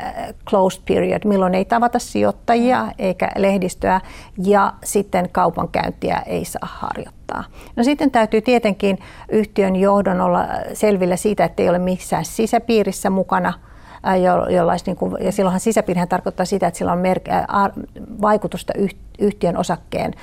[0.49, 4.01] closed period, milloin ei tavata sijoittajia eikä lehdistöä
[4.45, 7.45] ja sitten kaupankäyntiä ei saa harjoittaa.
[7.77, 13.53] No sitten täytyy tietenkin yhtiön johdon olla selvillä siitä, että ei ole missään sisäpiirissä mukana–
[14.51, 17.83] jollais, niin kuin, ja silloinhan sisäpiirihän tarkoittaa sitä, että sillä on merk-
[18.23, 18.73] vaikutusta
[19.18, 20.14] yhtiön osakkeen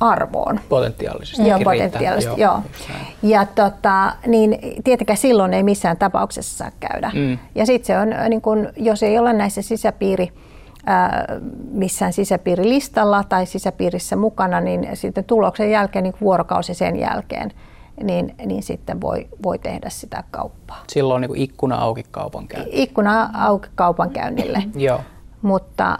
[0.00, 0.60] arvoon.
[0.68, 1.48] Potentiaalisesti.
[1.48, 2.52] Joo, potentiaalisesti, joo.
[2.52, 2.62] joo.
[3.22, 7.10] Ja tota, niin tietenkään silloin ei missään tapauksessa saa käydä.
[7.14, 7.38] Mm.
[7.54, 10.32] Ja sitten se on, niin kun, jos ei ole näissä sisäpiiri,
[11.70, 17.52] missään sisäpiirilistalla tai sisäpiirissä mukana, niin sitten tuloksen jälkeen, niin vuorokausi sen jälkeen,
[18.02, 20.84] niin, niin sitten voi, voi tehdä sitä kauppaa.
[20.88, 22.82] Silloin on niin ikkuna auki kaupankäynnille.
[22.82, 24.62] Ikkuna auki kaupankäynnille.
[24.76, 25.00] Joo.
[25.42, 25.98] Mutta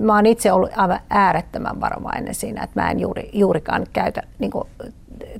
[0.00, 4.50] mä oon itse ollut aivan äärettömän varovainen siinä, että mä en juuri, juurikaan käytä niin
[4.50, 4.68] kuin,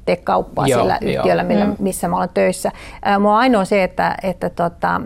[0.05, 1.77] tee kauppaa joo, sillä yhtiöllä, millä, mm.
[1.79, 2.73] missä mä olen töissä.
[3.19, 5.01] Mulla on ainoa se, että, että tota,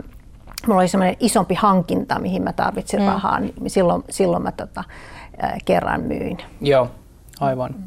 [0.66, 3.06] mulla oli semmoinen isompi hankinta, mihin mä tarvitsin mm.
[3.06, 4.84] rahaa, niin silloin, silloin mä tota,
[5.64, 6.38] kerran myin.
[6.60, 6.90] Joo,
[7.40, 7.70] aivan.
[7.70, 7.82] Mm.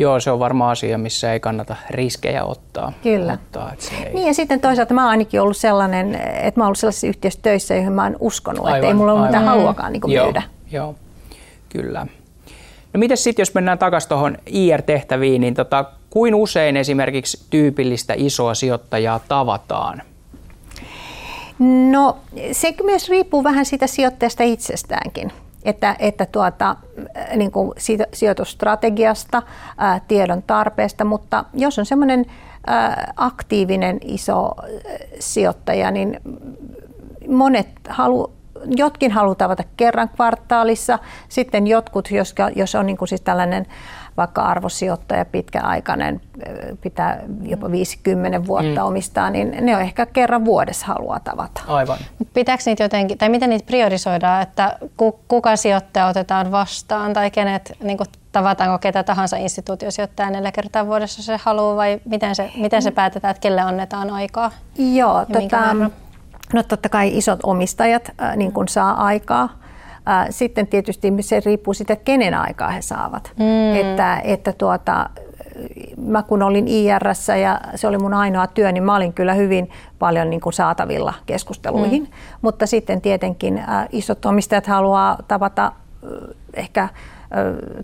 [0.00, 2.92] Joo, se on varmaan asia, missä ei kannata riskejä ottaa.
[3.02, 3.32] Kyllä.
[3.32, 4.14] Ottaa, että se ei...
[4.14, 7.40] Niin ja sitten toisaalta mä oon ainakin ollut sellainen, että mä oon ollut sellaisessa yhtiössä
[7.42, 10.42] töissä, joihin mä oon uskonut, aivan, että ei mulla ole mitään haluakaan niin joo, myydä.
[10.70, 10.94] Joo,
[11.68, 12.06] kyllä.
[12.92, 18.54] No miten sitten, jos mennään takaisin tuohon IR-tehtäviin, niin tota, kuin usein esimerkiksi tyypillistä isoa
[18.54, 20.02] sijoittajaa tavataan?
[21.90, 22.18] No
[22.52, 25.32] se myös riippuu vähän siitä sijoittajasta itsestäänkin
[25.64, 26.76] että, että tuota,
[27.16, 27.72] äh, niin kuin
[28.12, 29.42] sijoitusstrategiasta,
[29.78, 32.26] ää, äh, tiedon tarpeesta, mutta jos on semmoinen
[32.70, 34.50] äh, aktiivinen iso
[35.18, 36.20] sijoittaja, niin
[37.28, 38.32] monet halu,
[38.76, 43.66] jotkin haluaa tavata kerran kvartaalissa, sitten jotkut, jos, jos on niin kuin siis tällainen
[44.20, 46.20] vaikka arvosijoittaja pitkäaikainen,
[46.80, 48.86] pitää jopa 50 vuotta mm.
[48.86, 51.60] omistaa, niin ne on ehkä kerran vuodessa haluaa tavata.
[51.66, 51.98] Aivan.
[52.34, 54.78] Pitääkö niitä jotenkin, tai miten niitä priorisoidaan, että
[55.28, 57.98] kuka sijoittaja otetaan vastaan tai kenet niin
[58.32, 63.30] tavataanko ketä tahansa instituutiosijoittaja neljä kertaa vuodessa se haluaa vai miten se, miten se päätetään,
[63.30, 64.50] että kelle annetaan aikaa?
[64.78, 65.74] Joo, tota,
[66.52, 69.59] no totta kai isot omistajat äh, niin kun saa aikaa.
[70.30, 73.32] Sitten tietysti se riippuu siitä, että kenen aikaa he saavat.
[73.38, 73.76] Mm.
[73.76, 75.10] Että, että tuota,
[75.96, 77.02] mä kun olin ir
[77.42, 81.14] ja se oli mun ainoa työ, niin mä olin kyllä hyvin paljon niin kuin saatavilla
[81.26, 82.02] keskusteluihin.
[82.02, 82.08] Mm.
[82.42, 86.10] Mutta sitten tietenkin äh, isot omistajat haluaa tavata äh,
[86.54, 86.90] ehkä äh,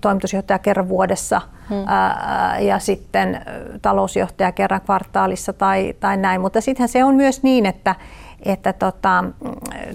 [0.01, 1.85] toimitusjohtaja kerran vuodessa hmm.
[1.87, 3.41] ää, ja sitten
[3.83, 6.41] talousjohtaja kerran kvartaalissa tai, tai näin.
[6.41, 7.95] Mutta sittenhän se on myös niin, että,
[8.49, 9.25] että tota,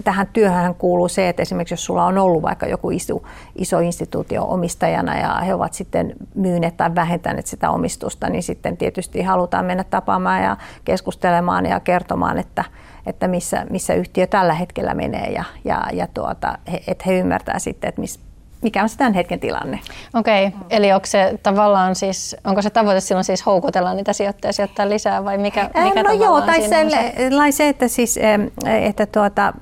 [0.04, 3.22] tähän työhön kuuluu se, että esimerkiksi jos sulla on ollut vaikka joku iso,
[3.56, 9.22] iso instituutio omistajana ja he ovat sitten myyneet tai vähentäneet sitä omistusta, niin sitten tietysti
[9.22, 12.64] halutaan mennä tapaamaan ja keskustelemaan ja kertomaan, että,
[13.06, 17.88] että missä, missä yhtiö tällä hetkellä menee ja, ja, ja tuota, että he ymmärtää sitten,
[17.88, 18.20] että missä
[18.62, 19.80] mikä on se tämän hetken tilanne.
[20.14, 20.60] Okei, okay.
[20.70, 25.24] eli onko se tavallaan siis, onko se tavoite silloin siis houkutella niitä sijoittajia sijoittaa lisää
[25.24, 27.50] vai mikä, mikä No joo, tai se, se?
[27.50, 28.18] se, että, siis,
[28.66, 29.52] että tuota,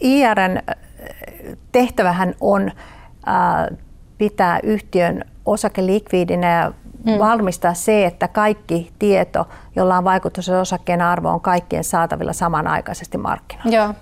[0.00, 0.62] IRN
[1.72, 2.70] tehtävähän on
[3.28, 3.78] äh,
[4.18, 6.72] pitää yhtiön osake likviidinä ja
[7.06, 7.18] mm.
[7.18, 13.76] varmistaa se, että kaikki tieto, jolla on vaikutus osakkeen arvoon, on kaikkien saatavilla samanaikaisesti markkinoilla.
[13.76, 13.94] Joo.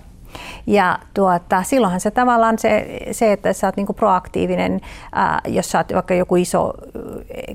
[0.67, 4.81] Ja tuota, silloinhan se tavallaan se, se että sä oot niinku proaktiivinen,
[5.13, 6.73] ää, jos sä oot vaikka joku iso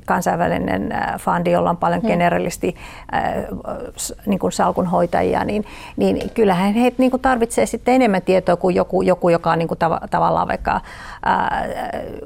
[0.05, 2.09] kansainvälinen ää, fundi, jolla on paljon hmm.
[2.09, 2.75] generalisti
[3.11, 3.33] ää,
[4.25, 5.65] niinku salkunhoitajia, niin,
[5.97, 10.07] niin kyllähän he niinku tarvitsee sitten enemmän tietoa kuin joku, joku joka on niinku tav-
[10.11, 10.81] tavallaan vaikka
[11.25, 11.67] ää,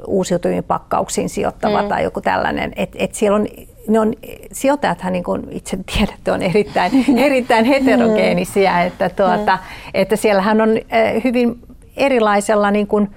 [0.07, 1.89] uusiutuviin pakkauksiin sijoittava hmm.
[1.89, 2.73] tai joku tällainen.
[2.75, 3.47] Et, et siellä on
[3.89, 4.13] ne on,
[4.51, 9.89] sijoittajathan niin kuin itse tiedätte on erittäin, erittäin heterogeenisiä, että, tuota, mm.
[9.93, 11.59] että siellähän on eh, hyvin
[11.97, 13.09] erilaisella niin kuin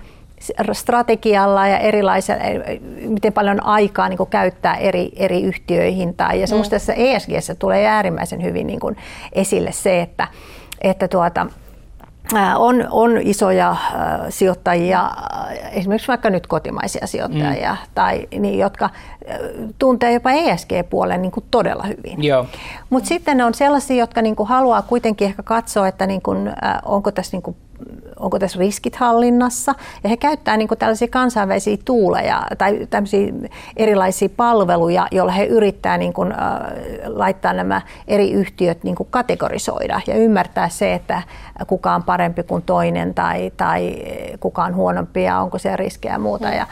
[0.73, 6.15] strategialla ja erilaisella, eh, miten paljon aikaa niin kuin käyttää eri, eri yhtiöihin.
[6.15, 6.79] Tai, ja semmoista mm.
[6.79, 8.97] tässä ESGssä tulee äärimmäisen hyvin niin kuin
[9.33, 10.29] esille se, että,
[10.81, 11.47] että tuota,
[12.57, 13.77] on, on isoja
[14.29, 15.11] sijoittajia,
[15.73, 17.91] esimerkiksi vaikka nyt kotimaisia sijoittajia, mm.
[17.95, 18.91] tai niin, jotka
[19.79, 22.25] tuntee jopa ESG-puolen niin kuin todella hyvin.
[22.91, 26.53] Mutta sitten on sellaisia, jotka niin kuin haluaa kuitenkin ehkä katsoa, että niin kuin,
[26.85, 27.57] onko tässä niin kuin
[28.21, 29.75] onko tässä riskit hallinnassa.
[30.03, 33.33] Ja he käyttää niin tällaisia kansainvälisiä tuuleja tai tämmöisiä
[33.77, 36.39] erilaisia palveluja, joilla he yrittää niin kuin, äh,
[37.07, 41.23] laittaa nämä eri yhtiöt niin kuin kategorisoida ja ymmärtää se, että
[41.67, 43.97] kuka on parempi kuin toinen tai, tai
[44.41, 46.49] kuka on huonompi ja onko se riskejä ja muuta.
[46.49, 46.55] Mm.
[46.55, 46.67] Ja,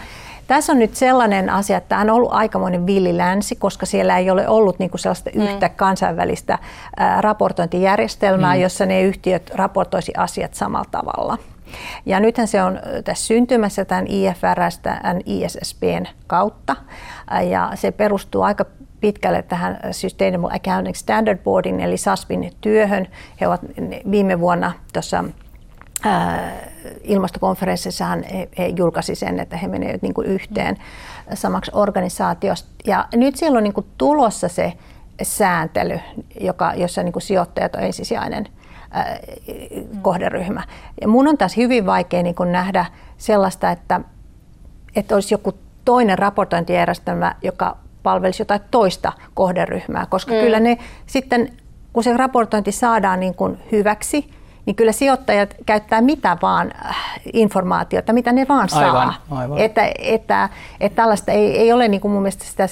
[0.50, 4.48] tässä on nyt sellainen asia, että tämä on ollut aikamoinen villilänsi, koska siellä ei ole
[4.48, 5.42] ollut niin kuin sellaista mm.
[5.42, 6.58] yhtä kansainvälistä
[7.20, 8.60] raportointijärjestelmää, mm.
[8.60, 11.38] jossa ne yhtiöt raportoisi asiat samalla tavalla.
[12.06, 16.76] Ja nythän se on tässä syntymässä tämän IFRS, tämän ISSPn kautta,
[17.50, 18.64] ja se perustuu aika
[19.00, 23.06] pitkälle tähän Sustainable Accounting Standard Boardin eli SASPin työhön.
[23.40, 23.60] He ovat
[24.10, 25.24] viime vuonna tuossa
[27.02, 30.76] ilmastokonferenssissahan he, he julkaisi sen, että he menevät niin kuin yhteen
[31.34, 32.68] samaksi organisaatiosta.
[32.84, 34.72] Ja nyt siellä on niin kuin tulossa se
[35.22, 36.00] sääntely,
[36.40, 38.48] joka, jossa niin kuin sijoittajat on ensisijainen
[40.02, 40.62] kohderyhmä.
[41.00, 42.86] Ja mun on taas hyvin vaikea niin kuin nähdä
[43.18, 44.00] sellaista, että,
[44.96, 45.52] että olisi joku
[45.84, 50.40] toinen raportointijärjestelmä, joka palvelisi jotain toista kohderyhmää, koska mm.
[50.40, 51.52] kyllä ne sitten,
[51.92, 54.30] kun se raportointi saadaan niin kuin hyväksi,
[54.70, 56.96] niin kyllä sijoittajat käyttää mitä vaan äh,
[57.32, 58.84] informaatiota, mitä ne vaan saa.
[58.84, 59.58] Aivan, aivan.
[59.58, 60.48] Että, että,
[60.80, 62.68] että tällaista ei, ei ole niin kuin mun mielestä sitä,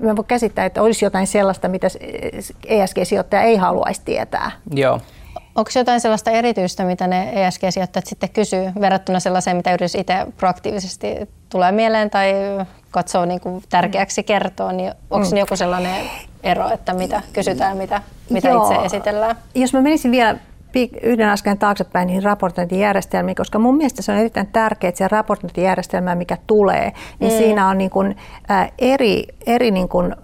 [0.00, 1.86] mä voin käsittää, että olisi jotain sellaista, mitä
[2.66, 4.50] ESG-sijoittaja ei haluaisi tietää.
[4.74, 5.00] Joo.
[5.54, 11.16] Onko jotain sellaista erityistä, mitä ne ESG-sijoittajat sitten kysyy verrattuna sellaiseen, mitä yritys itse proaktiivisesti
[11.48, 12.34] tulee mieleen tai
[12.90, 15.36] katsoo niin kuin tärkeäksi kertoa, niin onko mm.
[15.36, 16.10] joku sellainen
[16.42, 19.36] ero, että mitä kysytään, mitä, mitä itse esitellään?
[19.54, 20.36] Jos mä menisin vielä
[21.02, 26.14] yhden askeleen taaksepäin niihin raportointijärjestelmiin, koska mun mielestä se on erittäin tärkeää, että se raportointijärjestelmä,
[26.14, 27.38] mikä tulee, niin mm.
[27.38, 28.16] siinä on niin kuin,
[28.50, 30.16] ä, eri, eri niin kuin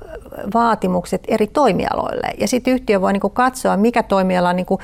[0.54, 2.28] vaatimukset eri toimialoille.
[2.40, 4.80] Ja sitten yhtiö voi niin kuin katsoa, mikä toimiala, niin kuin,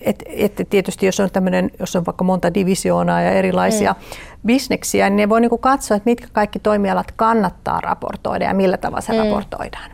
[0.00, 4.46] että et tietysti jos on tämmöinen, jos on vaikka monta divisioonaa ja erilaisia mm.
[4.46, 8.76] bisneksiä, niin ne voi niin kuin katsoa, että mitkä kaikki toimialat kannattaa raportoida ja millä
[8.76, 9.18] tavalla se mm.
[9.18, 9.90] raportoidaan.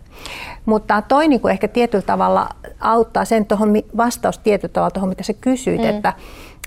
[0.67, 2.49] Mutta toi niin kuin ehkä tietyllä tavalla
[2.81, 5.89] auttaa sen tuohon vastaus tietyllä tavalla tuohon, mitä sä kysyit, mm.
[5.89, 6.13] että,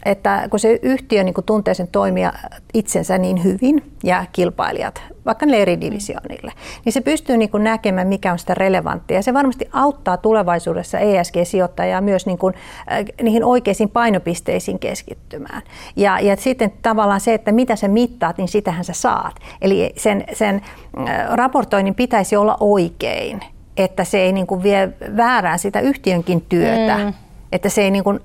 [0.05, 2.33] että kun se yhtiö niin kuin tuntee sen toimia
[2.73, 6.53] itsensä niin hyvin ja kilpailijat, vaikka ne eri divisioonille,
[6.85, 9.17] niin se pystyy niin kuin näkemään, mikä on sitä relevanttia.
[9.17, 12.53] Ja se varmasti auttaa tulevaisuudessa ESG-sijoittajaa myös niin kuin,
[12.91, 15.61] äh, niihin oikeisiin painopisteisiin keskittymään.
[15.95, 19.35] Ja, ja sitten tavallaan se, että mitä sä mittaat, niin sitähän sä saat.
[19.61, 20.61] Eli sen, sen
[21.09, 23.41] äh, raportoinnin pitäisi olla oikein,
[23.77, 26.97] että se ei niin kuin vie väärään sitä yhtiönkin työtä.
[26.97, 27.13] Mm
[27.51, 28.19] että se ei niin kuin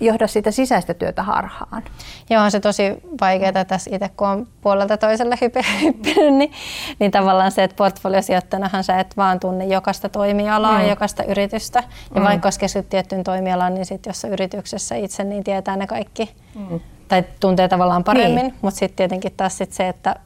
[0.00, 1.82] johda sitä sisäistä työtä harhaan.
[2.30, 2.82] Joo, on se tosi
[3.20, 6.52] vaikeaa tässä itse, kun on puolelta toiselle hyppinyt, niin,
[6.98, 10.88] niin tavallaan se, että portfoliosijoittanahan sä et vaan tunne jokaista toimialaa, mm.
[10.88, 11.84] jokaista yritystä.
[12.14, 12.26] Ja mm.
[12.26, 16.30] vaikka olisi keskityt tiettyyn toimialaan, niin sitten jos yrityksessä itse, niin tietää ne kaikki.
[16.54, 16.80] Mm.
[17.08, 18.54] Tai tuntee tavallaan paremmin, niin.
[18.62, 20.16] mutta sitten tietenkin taas sit se, että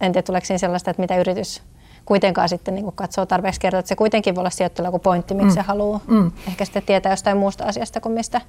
[0.00, 1.62] en tiedä tuleeko siinä sellaista, että mitä yritys
[2.08, 5.48] kuitenkaan sitten niin katsoo tarpeeksi kertoa, että se kuitenkin voi olla sijoittajalla joku pointti, miksi
[5.48, 5.54] mm.
[5.54, 6.00] se haluaa.
[6.06, 6.32] Mm.
[6.48, 8.40] Ehkä sitten tietää jostain muusta asiasta kuin mistä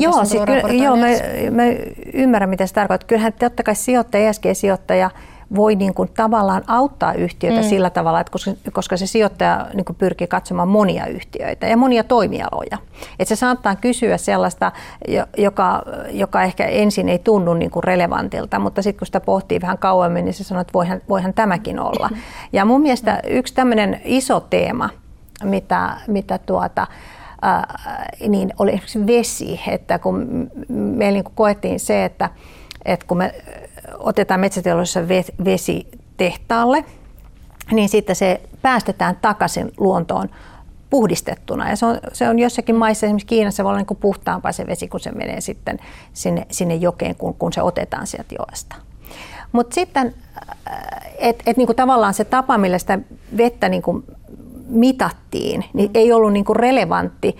[0.00, 1.06] Joo, siis kyllä, joo mä,
[1.50, 1.62] mä
[2.12, 3.06] ymmärrän, mitä se tarkoittaa.
[3.06, 5.10] Kyllähän totta kai sijoittaja, ESG-sijoittaja,
[5.54, 7.68] voi niin kuin tavallaan auttaa yhtiötä mm.
[7.68, 12.04] sillä tavalla, että koska, koska se sijoittaja niin kuin pyrkii katsomaan monia yhtiöitä ja monia
[12.04, 12.78] toimialoja.
[13.18, 14.72] Että se saattaa kysyä sellaista,
[15.36, 19.78] joka, joka ehkä ensin ei tunnu niin kuin relevantilta, mutta sitten kun sitä pohtii vähän
[19.78, 22.10] kauemmin, niin se sanoo, että voihan, voihan tämäkin olla.
[22.52, 24.90] Ja mun mielestä yksi tämmöinen iso teema,
[25.44, 26.86] mitä, mitä tuota,
[28.28, 32.30] niin oli esimerkiksi vesi, että kun meillä niin koettiin se, että,
[32.84, 33.34] että kun me
[34.06, 36.84] otetaan metsäteollisuudessa vesi tehtaalle,
[37.72, 40.28] niin sitten se päästetään takaisin luontoon
[40.90, 41.70] puhdistettuna.
[41.70, 44.88] Ja se on, se on jossakin maissa, esimerkiksi Kiinassa, voi olla niin puhtaampaa se vesi,
[44.88, 45.78] kun se menee sitten
[46.12, 48.76] sinne, sinne jokeen, kun, kun se otetaan sieltä joesta.
[49.52, 50.14] Mutta sitten,
[51.18, 52.98] että et niin tavallaan se tapa, millä sitä
[53.36, 54.04] vettä niin kuin
[54.68, 57.36] mitattiin, niin ei ollut niin kuin relevantti,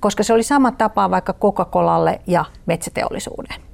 [0.00, 3.69] koska se oli sama tapa vaikka Coca-Colalle ja metsäteollisuuden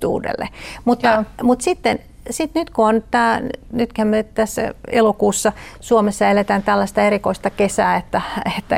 [0.00, 0.48] tuudelle.
[0.84, 1.98] Mutta, mutta sitten
[2.30, 3.40] sit nyt kun on tämä,
[3.72, 8.22] nythän me tässä elokuussa Suomessa eletään tällaista erikoista kesää, että,
[8.58, 8.76] että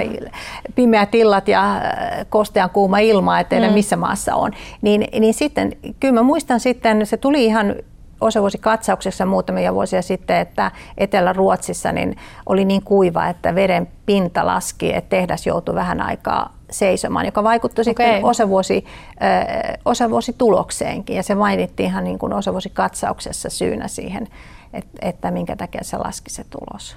[0.75, 1.83] pimeät illat ja äh,
[2.29, 3.73] kostean kuuma ilma, että mm.
[3.73, 7.75] missä maassa on, niin, niin sitten kyllä mä muistan sitten, se tuli ihan
[8.23, 15.09] osavuosikatsauksessa muutamia vuosia sitten, että Etelä-Ruotsissa niin oli niin kuiva, että veden pinta laski, että
[15.11, 17.85] tehdas joutui vähän aikaa seisomaan, joka vaikutti okay.
[17.85, 21.17] sitten osavuosi, ö, osavuositulokseenkin.
[21.17, 24.29] Ja se mainittiin ihan niin kuin osavuosikatsauksessa syynä siihen,
[24.73, 26.97] että, että minkä takia se laski se tulos.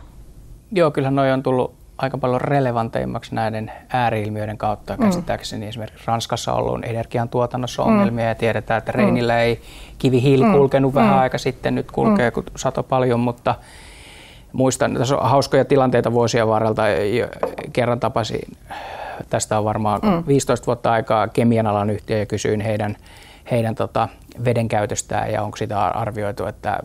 [0.72, 4.98] Joo, kyllähän noi on tullut aika paljon relevanteimmaksi näiden ääriilmiöiden kautta.
[4.98, 5.04] Mm.
[5.04, 7.88] Käsittääkseni esimerkiksi Ranskassa on ollut energiantuotannossa mm.
[7.88, 9.40] ongelmia ja tiedetään, että Reinillä mm.
[9.40, 9.62] ei
[9.98, 10.52] kivihiili mm.
[10.52, 10.96] kulkenut mm.
[10.96, 12.34] vähän aika sitten, nyt kulkee, mm.
[12.34, 13.56] kun sato paljon, mutta
[14.54, 16.84] muistan, tässä on hauskoja tilanteita vuosien varrelta.
[17.74, 18.58] Kerran tapasin,
[19.30, 20.24] tästä on varmaan mm.
[20.28, 22.98] 15 vuotta aikaa kemian alan yhtiö ja kysyin heidän,
[23.52, 24.10] heidän tota,
[24.46, 26.80] veden käytöstään ja onko sitä arvioitu, että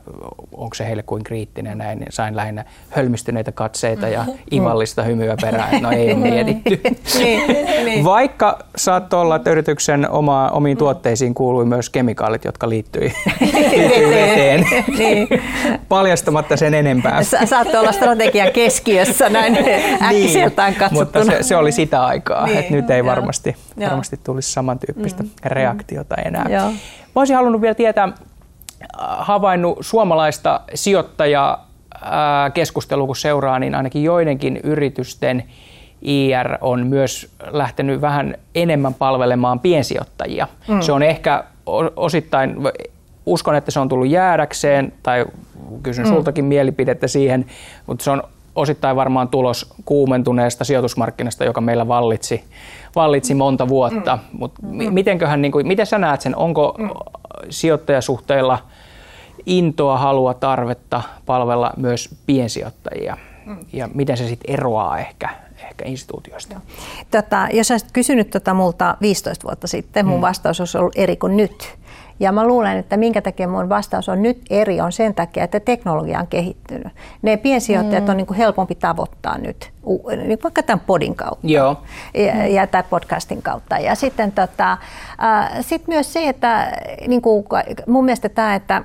[0.53, 1.79] onko se heille kuin kriittinen.
[1.79, 4.33] Näin niin sain lähinnä hölmistyneitä katseita ja mm.
[4.53, 6.81] ivallista hymyä perään, että no ei ole mietitty.
[7.19, 8.05] Niin, niin.
[8.05, 13.13] Vaikka saattoi olla, että yrityksen oma, omiin tuotteisiin kuului myös kemikaalit, jotka liittyi,
[14.11, 14.67] veteen.
[14.99, 15.29] Niin.
[15.89, 17.23] Paljastamatta sen enempää.
[17.23, 19.59] Saattoi olla strategian keskiössä näin
[20.03, 21.25] äkkiseltään katsottuna.
[21.25, 23.57] Mutta se, se oli sitä aikaa, että nyt ei varmasti,
[23.89, 25.31] varmasti tulisi samantyyppistä mm.
[25.45, 26.47] reaktiota enää.
[26.49, 26.71] Joo.
[26.71, 26.75] Mä
[27.15, 28.15] olisin halunnut vielä tietää, äh,
[29.19, 35.45] havainnut suomalaista sijoittajaa äh, keskustelua, kun seuraa, niin ainakin joidenkin yritysten
[36.03, 40.49] IR on myös lähtenyt vähän enemmän palvelemaan piensijoittajia.
[40.69, 40.81] Mm.
[40.81, 41.45] Se on ehkä
[41.97, 42.57] osittain,
[43.27, 45.27] uskon, että se on tullut jäädäkseen, tai
[45.83, 46.09] kysyn mm.
[46.09, 47.47] sultakin mielipidettä siihen,
[47.87, 48.23] mutta se on
[48.55, 52.45] osittain varmaan tulos kuumentuneesta sijoitusmarkkinasta, joka meillä vallitsi,
[52.97, 54.17] vallitsi monta vuotta.
[54.17, 54.39] Mm.
[54.39, 54.95] Mutta mm.
[54.95, 56.89] mitenköhän, niin kuin, miten sä näet sen, onko mm.
[57.51, 58.59] sijoittajasuhteilla
[59.47, 63.17] intoa, halua, tarvetta palvella myös piensijoittajia?
[63.47, 63.59] Mm.
[63.73, 65.29] Ja miten se sitten eroaa ehkä,
[65.69, 66.61] ehkä instituutioista?
[67.11, 70.23] Tota, jos olisit kysynyt tota multa 15 vuotta sitten, mun mm.
[70.23, 71.80] vastaus olisi ollut eri kuin nyt.
[72.21, 75.61] Ja mä luulen, että minkä takia mun vastaus on nyt eri, on sen takia, että
[75.61, 76.93] teknologia on kehittynyt.
[77.23, 78.11] Ne piensijoittajat mm.
[78.11, 79.73] on niin kuin helpompi tavoittaa nyt,
[80.27, 81.83] niin vaikka tämän podin kautta Joo.
[82.15, 82.47] Ja, mm.
[82.47, 83.79] ja tämän podcastin kautta.
[83.79, 86.73] Ja sitten tota, äh, sit myös se, että
[87.09, 87.45] niin kuin,
[87.87, 88.85] mun mielestä tämä, että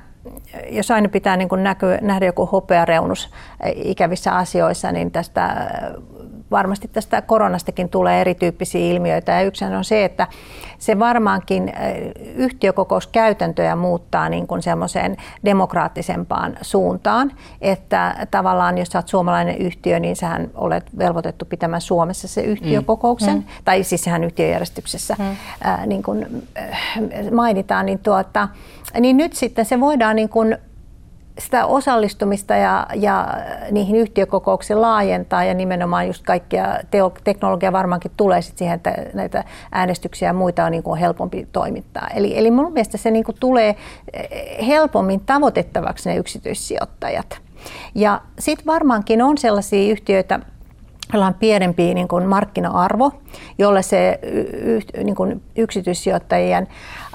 [0.69, 3.30] jos aina pitää niin näky, nähdä joku hopeareunus
[3.76, 5.71] ikävissä asioissa, niin tästä
[6.51, 9.31] varmasti tästä koronastakin tulee erityyppisiä ilmiöitä.
[9.31, 10.27] Ja yksi on se, että
[10.79, 11.73] se varmaankin
[12.36, 17.31] yhtiökokouskäytäntöjä muuttaa niin kuin semmoiseen demokraattisempaan suuntaan.
[17.62, 23.36] Että tavallaan jos olet suomalainen yhtiö, niin sähän olet velvoitettu pitämään Suomessa se yhtiökokouksen.
[23.38, 23.43] Mm.
[23.65, 25.25] Tai siis sehän yhtiöjärjestyksessä mm.
[25.62, 26.47] ää, niin kuin
[27.31, 27.86] mainitaan.
[27.86, 28.47] Niin, tuota,
[28.99, 30.58] niin nyt sitten se voidaan niin kuin
[31.39, 33.28] sitä osallistumista ja, ja
[33.71, 39.43] niihin yhtiökokouksiin laajentaa ja nimenomaan just kaikkia teo, teknologia varmaankin tulee sit siihen, että näitä
[39.71, 42.08] äänestyksiä ja muita on niin kuin helpompi toimittaa.
[42.15, 43.76] Eli, eli mun mielestä se niin kuin tulee
[44.67, 47.41] helpommin tavoitettavaksi ne yksityissijoittajat.
[47.95, 50.39] Ja sitten varmaankin on sellaisia yhtiöitä,
[51.13, 53.11] jolla on pienempi niin kuin markkina-arvo,
[53.57, 56.67] jolle se y- niin kuin yksityissijoittajien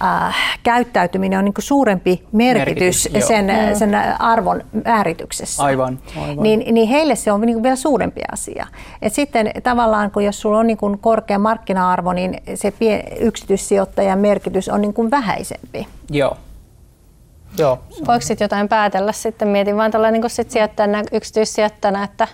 [0.03, 3.79] äh, käyttäytyminen on niin kuin suurempi merkitys, merkitys sen, mm.
[3.79, 5.63] sen arvon määrityksessä.
[5.65, 6.43] Aivan, aivan.
[6.43, 8.67] Niin, niin heille se on niin kuin vielä suurempi asia.
[9.03, 14.19] Et sitten tavallaan, kun jos sulla on niin kuin korkea markkina-arvo, niin se pien, yksityissijoittajan
[14.19, 15.87] merkitys on niin kuin vähäisempi.
[16.11, 16.37] Joo.
[17.59, 17.79] Joo.
[18.07, 19.49] Voiko sitten jotain päätellä sitten?
[19.49, 22.29] Mietin vaan tällä niin sit sijoittajana, yksityissijoittajana, että,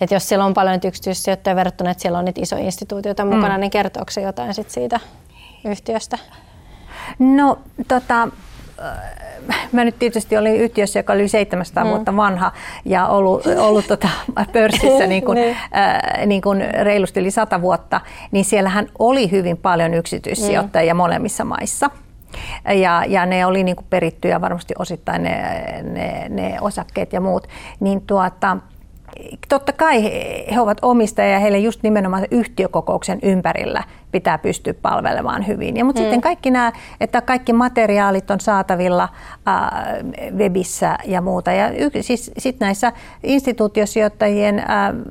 [0.00, 3.34] että jos siellä on paljon yksityissijoittajia verrattuna, että siellä on niitä isoja instituutioita mm.
[3.34, 5.00] mukana, niin kertooko se jotain sit siitä
[5.64, 6.18] yhtiöstä?
[7.18, 8.28] No tota,
[9.72, 11.90] mä nyt tietysti olin yhtiössä, joka oli 700 mm.
[11.90, 12.52] vuotta vanha
[12.84, 14.08] ja ollut, ollut tota
[14.52, 15.56] pörssissä niin kuin, niin.
[15.76, 18.00] Äh, niin kuin reilusti yli 100 vuotta,
[18.30, 20.98] niin siellähän oli hyvin paljon yksityissijoittajia mm.
[20.98, 21.90] molemmissa maissa.
[22.74, 27.46] Ja, ja ne oli niin kuin perittyjä varmasti osittain ne, ne, ne osakkeet ja muut.
[27.80, 28.56] Niin tuota,
[29.48, 30.04] totta kai
[30.54, 35.76] he ovat omistajia ja heille just nimenomaan yhtiökokouksen ympärillä pitää pystyä palvelemaan hyvin.
[35.76, 36.04] Ja, mutta mm.
[36.04, 39.08] sitten kaikki nämä, että kaikki materiaalit on saatavilla
[39.48, 39.54] äh,
[40.36, 41.52] webissä ja muuta.
[41.52, 44.66] Ja y- siis sitten näissä instituutiosijoittajien äh,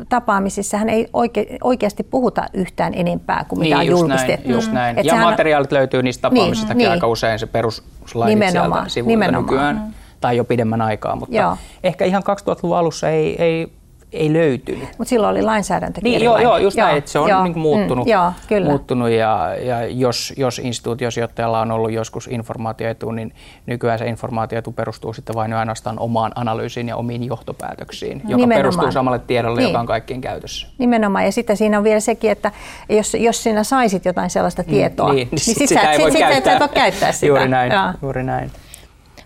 [0.09, 4.47] tapaamisissa hän ei oike- oikeasti puhuta yhtään enempää kuin mitä niin, on julkistettu.
[4.47, 4.97] Näin, just näin.
[5.03, 5.77] ja materiaalit on...
[5.77, 9.75] löytyy niistä tapaamisistakin niin, aika usein se peruslain sieltä sivuilta nykyään.
[9.75, 9.93] Mm.
[10.21, 11.57] Tai jo pidemmän aikaa, mutta Joo.
[11.83, 13.71] ehkä ihan 2000-luvun alussa ei, ei
[14.11, 14.89] ei löytynyt.
[14.97, 17.53] Mutta silloin oli lainsäädäntö niin, joo, joo, just joo, näin, että se on joo, niin
[17.53, 18.69] kuin muuttunut, mm, joo, kyllä.
[18.69, 23.33] muuttunut ja, ja jos, jos instituutiosijoittajalla on ollut joskus informaatioetu, niin
[23.65, 28.59] nykyään se informaatioetu perustuu sitten vain ainoastaan omaan analyysiin ja omiin johtopäätöksiin, joka Nimenomaan.
[28.59, 29.69] perustuu samalle tiedolle, niin.
[29.69, 30.67] joka on kaikkien käytössä.
[30.77, 32.51] Nimenomaan, ja sitten siinä on vielä sekin, että
[32.89, 35.99] jos, jos sinä saisit jotain sellaista mm, tietoa, mm, niin, niin, niin sit sitä, ei
[35.99, 36.53] voi sit, käyttää.
[36.53, 37.25] Sit, sit, sit käyttää sitä.
[37.25, 38.51] Juuri näin, juuri näin.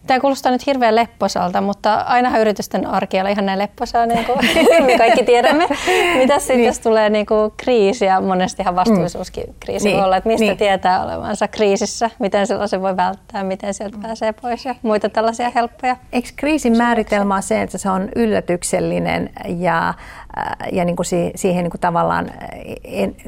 [0.10, 4.38] Tämä kuulostaa nyt hirveän lepposalta, mutta aina yritysten arki on ihan näin lepposaa, niin kuin
[4.86, 5.68] me kaikki tiedämme.
[6.18, 6.68] Mitä sitten, niin.
[6.68, 9.54] jos tulee niin kuin kriisi ja monestihan vastuullisuuskin mm.
[9.60, 9.98] kriisi niin.
[9.98, 10.58] voi olla, että mistä niin.
[10.58, 14.02] tietää olevansa kriisissä, miten sellaisen voi välttää, miten sieltä mm.
[14.04, 15.96] pääsee pois ja muita tällaisia helppoja.
[16.12, 21.64] Eikö kriisin määritelmä on se, että se on yllätyksellinen ja, äh, ja niin kuin siihen
[21.64, 22.32] niin kuin tavallaan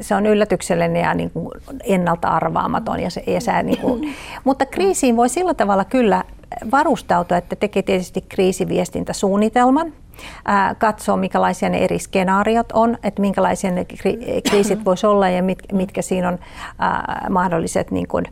[0.02, 1.52] se on yllätyksellinen ja niin kuin
[1.84, 3.00] ennalta arvaamaton.
[3.00, 6.24] Ja se, ja se, niin kuin, mutta kriisiin voi sillä tavalla kyllä
[6.72, 9.94] varustautua, että tekee tietysti kriisiviestintäsuunnitelman,
[10.78, 13.86] katsoo, minkälaisia ne eri skenaariot on, että minkälaisia ne
[14.50, 16.40] kriisit voisi olla ja mitkä siinä on
[17.30, 18.26] mahdolliset niin kuin,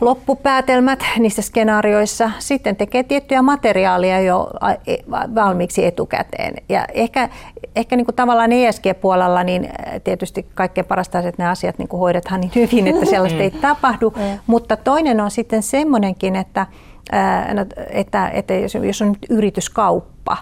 [0.00, 2.30] loppupäätelmät niissä skenaarioissa.
[2.38, 4.50] Sitten tekee tiettyjä materiaalia jo
[4.86, 4.96] e,
[5.34, 6.54] valmiiksi etukäteen.
[6.68, 7.28] Ja ehkä,
[7.76, 9.68] ehkä niin kuin tavallaan ESG-puolella niin
[10.04, 14.10] tietysti kaikkein parasta, että ne asiat niin kuin hoidetaan niin hyvin, että sellaista ei tapahdu.
[14.16, 14.38] Mm.
[14.46, 16.66] Mutta toinen on sitten semmoinenkin, että
[17.90, 20.36] että, että jos on nyt yrityskauppa,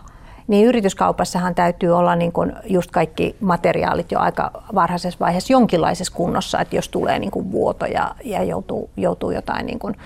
[0.49, 6.61] niin yrityskaupassahan täytyy olla niin kuin just kaikki materiaalit jo aika varhaisessa vaiheessa jonkinlaisessa kunnossa,
[6.61, 9.97] että jos tulee niin kuin vuoto ja, ja joutuu, joutuu jotain, niin kuin,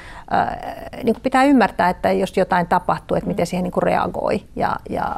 [1.04, 4.76] niin kuin pitää ymmärtää, että jos jotain tapahtuu, että miten siihen niin kuin reagoi ja,
[4.90, 5.16] ja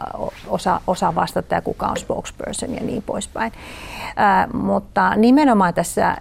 [0.49, 3.53] osa, osa vastata ja kuka on spokesperson ja niin poispäin.
[4.53, 6.17] Mutta nimenomaan tässä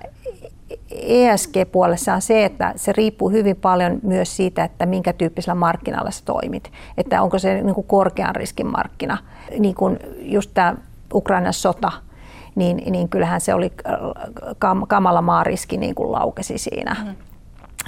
[0.92, 6.26] ESG-puolessa on se, että se riippuu hyvin paljon myös siitä, että minkä tyyppisellä markkinalla sä
[6.26, 6.72] toimit.
[6.98, 9.18] Että onko se niin kuin korkean riskin markkina.
[9.60, 10.76] Niin kuin just tämä
[11.14, 11.92] Ukrainan sota,
[12.56, 13.74] niin, niin kyllähän se oli
[14.60, 16.96] kam, kamala maariski niin kuin laukesi siinä.
[17.04, 17.16] Mm.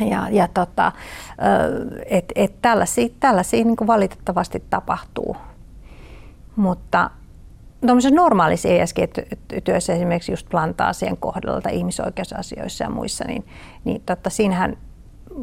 [0.07, 0.91] Ja, ja tota,
[2.05, 5.37] et, et tällaisia, tällaisia niin kuin valitettavasti tapahtuu.
[6.55, 7.09] Mutta
[7.87, 13.45] tuollaisessa normaalissa ESG-työssä esimerkiksi just plantaasien kohdalla tai ihmisoikeusasioissa ja muissa, niin,
[13.83, 14.77] niin totta, siinähän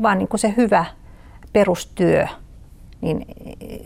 [0.03, 0.85] vaan niin kuin se hyvä
[1.53, 2.27] perustyö,
[3.01, 3.27] niin,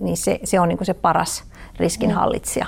[0.00, 1.44] niin se, se on niin kuin se paras
[1.76, 2.66] riskinhallitsija.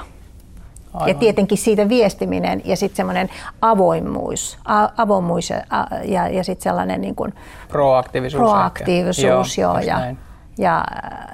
[0.94, 1.08] Aivan.
[1.08, 3.28] Ja tietenkin siitä viestiminen ja sitten semmoinen
[3.62, 5.62] avoimuus, a, avoimuus ja,
[6.04, 7.34] ja, ja sitten sellainen niin kuin
[7.68, 10.14] proaktiivisuus, proaktiivisuus joo, joo ja,
[10.58, 10.84] ja,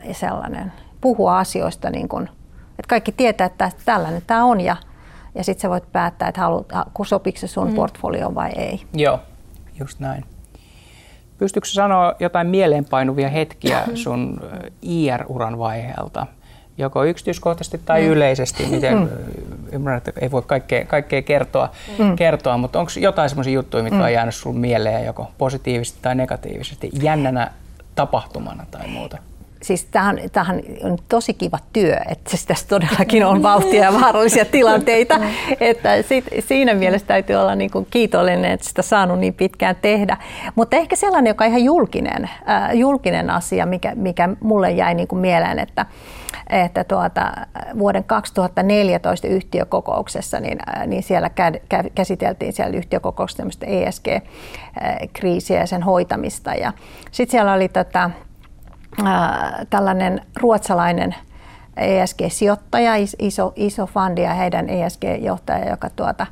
[0.04, 2.28] ja sellainen puhua asioista niin kuin–
[2.78, 4.76] että kaikki tietää, että tällainen tämä on ja,
[5.34, 6.66] ja sitten sä voit päättää, että haluat,
[7.06, 7.74] sopiko se sun mm.
[7.74, 8.82] portfolio vai ei.
[8.92, 9.20] Joo,
[9.80, 10.24] just näin.
[11.38, 14.40] Pystytkö sanoa jotain mieleenpainuvia hetkiä sun
[14.82, 16.26] IR-uran vaiheelta?
[16.78, 18.08] Joko yksityiskohtaisesti tai mm.
[18.08, 19.08] yleisesti, miten, mm.
[19.72, 22.16] ymmärrän, että ei voi kaikkea, kaikkea kertoa, mm.
[22.16, 24.04] kertoa, mutta onko jotain sellaisia juttuja, mitkä mm.
[24.04, 27.50] on jäänyt sinulle mieleen joko positiivisesti tai negatiivisesti, jännänä
[27.94, 29.18] tapahtumana tai muuta?
[29.64, 34.44] Siis tämähän, tämähän on tosi kiva työ, että siis tässä todellakin on vauhtia ja vaarallisia
[34.44, 35.20] tilanteita.
[35.60, 40.16] että sit, siinä mielessä täytyy olla niin kuin kiitollinen, että sitä saanut niin pitkään tehdä.
[40.54, 45.08] Mutta ehkä sellainen, joka on ihan julkinen, äh, julkinen asia, mikä, mikä mulle jäi niin
[45.08, 45.86] kuin mieleen, että,
[46.50, 47.32] että tuota,
[47.78, 55.82] vuoden 2014 yhtiökokouksessa, niin, äh, niin siellä kä, kä, käsiteltiin siellä yhtiökokouksessa ESG-kriisiä ja sen
[55.82, 56.54] hoitamista.
[56.54, 56.72] Ja
[57.10, 58.10] sitten siellä oli tätä,
[59.70, 61.14] tällainen ruotsalainen
[61.76, 66.26] ESG-sijoittaja, iso, iso fundi ja heidän ESG-johtaja, joka tuota,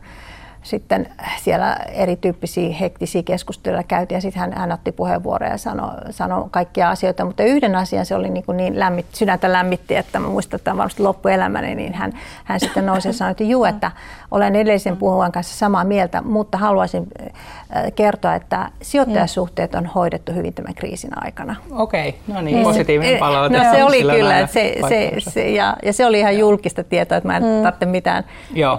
[0.62, 1.08] sitten
[1.42, 6.90] siellä erityyppisiä hektisiä keskusteluja käytiin ja sitten hän, hän otti puheenvuoroja ja sanoi, sanoi kaikkia
[6.90, 10.58] asioita, mutta yhden asian se oli niin, kuin niin lämmit, sydäntä lämmitti, että mä muistan,
[10.58, 12.12] että varmasti loppuelämäni, niin hän,
[12.44, 13.90] hän sitten nousi ja sanoi, että juu, että
[14.30, 20.54] olen edellisen puhuvan kanssa samaa mieltä, mutta haluaisin äh, kertoa, että sijoittajasuhteet on hoidettu hyvin
[20.54, 21.56] tämän kriisin aikana.
[21.70, 23.58] Okei, no niin, positiivinen palaute.
[23.58, 27.18] No se oli kyllä, että se, se, se, ja, ja se oli ihan julkista tietoa,
[27.18, 27.62] että mä en mm.
[27.62, 28.78] tarvitse mitään Joo.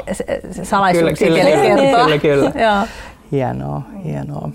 [0.63, 2.03] salaisuuksia kyllä, kyllä, kyllä kertoa.
[2.03, 2.51] kyllä, kyllä.
[2.65, 2.88] Joo.
[3.32, 4.49] Hienoa, hienoa.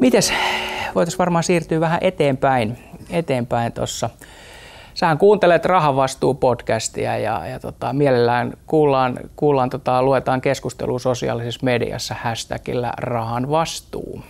[0.00, 0.32] Mites,
[0.94, 2.78] voitaisiin varmaan siirtyä vähän eteenpäin,
[3.10, 4.10] eteenpäin tuossa.
[4.94, 12.92] Sähän kuuntelet Rahavastuu-podcastia ja, ja tota, mielellään kuullaan, kuullaan tota, luetaan keskustelua sosiaalisessa mediassa hashtagillä
[12.98, 14.22] rahan vastuu.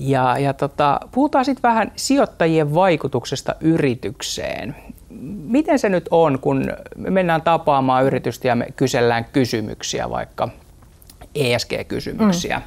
[0.00, 4.76] Ja, ja tota, puhutaan sitten vähän sijoittajien vaikutuksesta yritykseen.
[5.44, 10.48] Miten se nyt on, kun me mennään tapaamaan yritystä ja me kysellään kysymyksiä, vaikka
[11.34, 12.64] ESG-kysymyksiä, mm.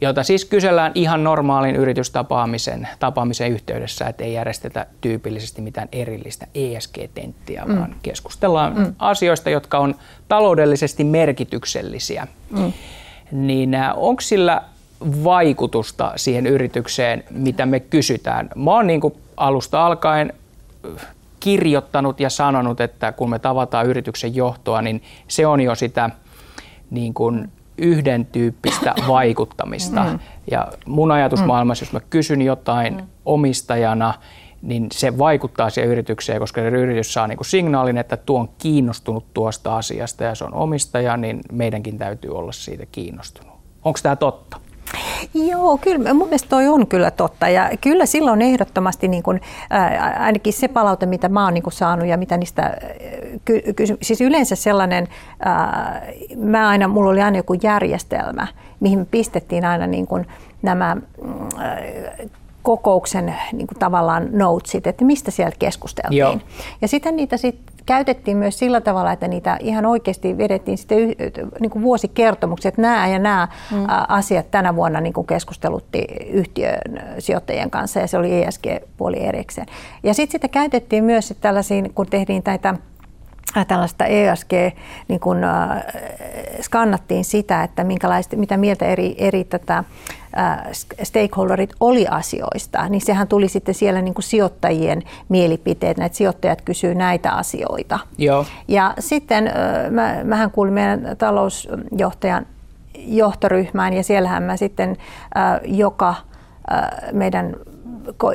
[0.00, 7.64] jota siis kysellään ihan normaalin yritystapaamisen tapaamisen yhteydessä, että ei järjestetä tyypillisesti mitään erillistä ESG-tenttiä,
[7.64, 7.78] mm.
[7.78, 8.94] vaan keskustellaan mm.
[8.98, 9.94] asioista, jotka on
[10.28, 12.26] taloudellisesti merkityksellisiä.
[12.50, 12.72] Mm.
[13.32, 14.62] Niin äh, onko sillä
[15.24, 18.50] vaikutusta siihen yritykseen, mitä me kysytään.
[18.56, 19.00] Mä oon niin
[19.36, 20.32] alusta alkaen
[21.40, 26.10] kirjoittanut ja sanonut, että kun me tavataan yrityksen johtoa, niin se on jo sitä
[26.90, 27.48] niin kuin
[27.78, 30.04] yhden tyyppistä vaikuttamista.
[30.04, 30.18] Mm.
[30.50, 33.06] Ja mun ajatusmaailmassa, jos mä kysyn jotain mm.
[33.24, 34.14] omistajana,
[34.62, 39.24] niin se vaikuttaa siihen yritykseen, koska yritys saa niin kuin signaalin, että tuo on kiinnostunut
[39.34, 43.54] tuosta asiasta ja se on omistaja, niin meidänkin täytyy olla siitä kiinnostunut.
[43.84, 44.60] Onko tämä totta?
[45.34, 49.40] Joo, kyllä mun mielestä toi on kyllä totta ja kyllä silloin ehdottomasti niin kuin,
[49.70, 52.76] ää, ainakin se palaute, mitä mä oon niin kuin saanut ja mitä niistä,
[53.44, 55.08] ky, ky, siis yleensä sellainen,
[55.40, 56.02] ää,
[56.36, 58.46] mä aina, mulla oli aina joku järjestelmä,
[58.80, 60.26] mihin me pistettiin aina niin kuin
[60.62, 60.96] nämä
[62.62, 66.18] kokouksen niin kuin tavallaan notesit, että mistä sieltä keskusteltiin.
[66.18, 66.38] Joo.
[66.82, 70.98] Ja sitten niitä sit käytettiin myös sillä tavalla, että niitä ihan oikeasti vedettiin sitten
[71.60, 73.84] niin kuin vuosikertomuksia, että nämä ja nämä mm.
[74.08, 79.66] asiat tänä vuonna niin kuin keskustelutti yhtiön sijoittajien kanssa ja se oli ESG-puoli erikseen.
[80.02, 82.74] Ja sitten sitä käytettiin myös tällaisiin, kun tehtiin näitä
[83.68, 84.52] tällaista ESG,
[85.08, 85.82] niin kun, äh,
[86.60, 89.84] skannattiin sitä, että minkälaista, mitä mieltä eri, eri tätä, äh,
[91.02, 96.94] stakeholderit oli asioista, niin sehän tuli sitten siellä niin kuin sijoittajien mielipiteet, näitä sijoittajat kysyy
[96.94, 97.98] näitä asioita.
[98.18, 98.46] Joo.
[98.68, 99.52] Ja sitten
[99.90, 102.46] mä, mähän kuulin meidän talousjohtajan
[102.98, 104.96] johtoryhmään ja siellähän mä sitten
[105.64, 106.14] joka
[107.12, 107.56] meidän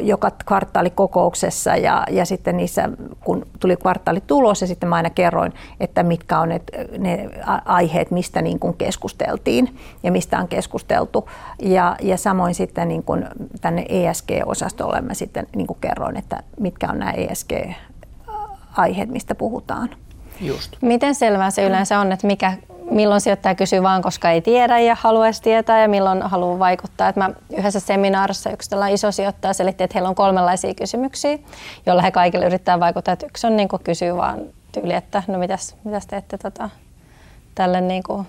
[0.02, 2.90] joka kvartaalikokouksessa ja, ja sitten niissä,
[3.24, 6.62] kun tuli kvartaalitulos ja sitten mä aina kerroin, että mitkä on ne,
[6.98, 7.30] ne
[7.66, 11.30] aiheet, mistä niin kuin keskusteltiin ja mistä on keskusteltu.
[11.62, 13.26] Ja, ja samoin sitten niin kuin
[13.62, 19.90] tänne ESG-osastolle mä sitten niin kuin kerroin, että mitkä on nämä ESG-aiheet, mistä puhutaan.
[20.42, 20.78] Just.
[20.82, 22.54] Miten selvää se yleensä on, että mikä
[22.92, 27.10] milloin sijoittaja kysyy vaan, koska ei tiedä ja haluaisi tietää ja milloin haluaa vaikuttaa.
[27.10, 31.40] Et mä yhdessä seminaarissa yksi tällainen iso sijoittaja selitti, että heillä on kolmenlaisia kysymyksiä,
[31.86, 33.14] joilla he kaikille yrittää vaikuttaa.
[33.14, 34.40] Et yksi on niin kysyä vaan
[34.72, 36.70] tyyli, että no mitäs, mitäs teette tota,
[37.56, 38.28] tälle niin kuin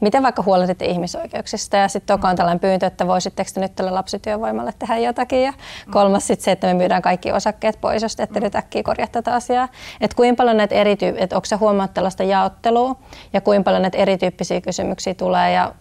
[0.00, 3.90] miten vaikka huolehditte ihmisoikeuksista ja sitten toka on tällainen pyyntö, että voisitteko te nyt tälle
[3.90, 5.52] lapsityövoimalle tehdä jotakin ja
[5.90, 9.34] kolmas sitten se, että me myydään kaikki osakkeet pois, jos ette nyt äkkiä korjaa tätä
[9.34, 9.68] asiaa.
[10.00, 12.96] Että kuinka paljon näitä erityyppisiä, että onko se huomaat tällaista jaottelua
[13.32, 15.72] ja kuinka paljon näitä erityyppisiä kysymyksiä tulee ja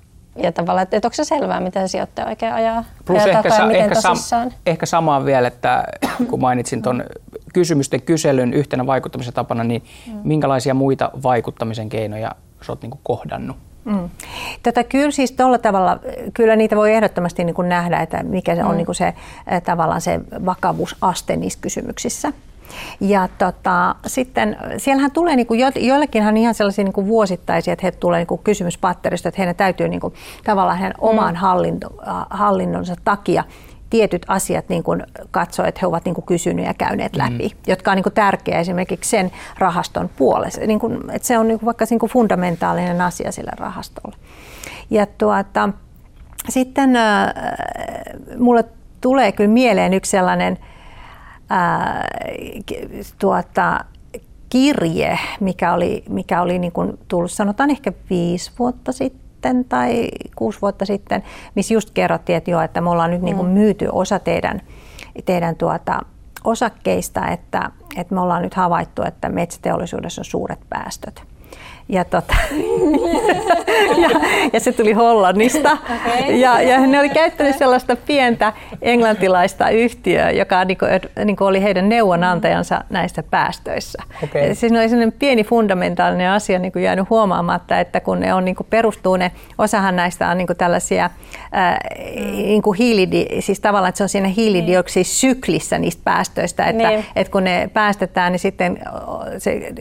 [0.43, 3.65] ja tavallaan, että, onko se selvää, miten sijoittaja oikein ajaa, Plus ajaa ehkä, takaa, sa-
[3.65, 4.47] miten ehkä, tosissaan.
[4.47, 5.83] sam- ehkä samaan vielä, että
[6.29, 7.03] kun mainitsin tuon
[7.53, 10.19] kysymysten kyselyn yhtenä vaikuttamisen tapana, niin mm.
[10.23, 13.57] minkälaisia muita vaikuttamisen keinoja sä oot niinku kohdannut?
[13.85, 14.09] Mm.
[14.63, 15.99] Tätä kyllä siis tuolla tavalla,
[16.33, 18.77] kyllä niitä voi ehdottomasti niin kuin nähdä, että mikä se on mm.
[18.77, 19.13] niin kuin se
[19.65, 22.33] tavallaan se vakavuusaste niissä kysymyksissä.
[22.99, 27.85] Ja tota, sitten siellähän tulee niin kuin jo, joillekinhan ihan sellaisia niin kuin vuosittaisia, että
[27.85, 30.13] he tulee niin kuin kysymyspatterista, että heidän täytyy niin kuin,
[30.43, 31.07] tavallaan heidän mm.
[31.07, 31.89] oman hallinto,
[32.29, 33.43] hallinnonsa takia
[33.89, 37.17] tietyt asiat niin kuin katsoa, että he ovat niin kuin kysyneet ja käyneet mm.
[37.17, 40.61] läpi, jotka on niin kuin tärkeä esimerkiksi sen rahaston puolesta.
[40.67, 44.15] Niin kuin, että se on niin kuin vaikka niin kuin fundamentaalinen asia sille rahastolle.
[44.89, 45.69] Ja tuota,
[46.49, 47.33] sitten äh,
[48.39, 48.63] mulle
[49.01, 50.57] tulee kyllä mieleen yksi sellainen
[51.51, 52.03] äh,
[53.19, 53.85] tuota,
[54.49, 60.07] kirje, mikä oli, mikä oli niin kuin tullut sanotaan ehkä viisi vuotta sitten sitten tai
[60.35, 61.23] kuusi vuotta sitten,
[61.55, 63.25] missä just kerrottiin, että joo, että me ollaan nyt mm.
[63.25, 64.61] niin kuin myyty osa teidän,
[65.25, 65.99] teidän tuota,
[66.43, 71.23] osakkeista, että, että me ollaan nyt havaittu, että metsäteollisuudessa on suuret päästöt.
[71.89, 72.35] Ja, tota,
[74.01, 74.09] ja,
[74.53, 75.71] ja se tuli Hollannista.
[75.71, 76.31] Okay.
[76.31, 80.91] Ja, ja ne oli käyttänyt sellaista pientä englantilaista yhtiöä, joka niin kuin,
[81.25, 84.03] niin kuin oli heidän neuvonantajansa näissä päästöissä.
[84.23, 84.55] Okay.
[84.55, 88.55] Siis oli sellainen pieni fundamentaalinen asia niin kuin jäänyt huomaamatta, että kun ne on niin
[88.55, 91.09] kuin perustuu ne, osahan näistä on niin kuin tällaisia
[91.55, 91.77] ää,
[92.31, 97.05] niin kuin hiilidi, siis tavallaan, että se on siinä hiilidioksidisyklissä niistä päästöistä, että, niin.
[97.15, 98.79] että kun ne päästetään, niin sitten
[99.37, 99.71] se,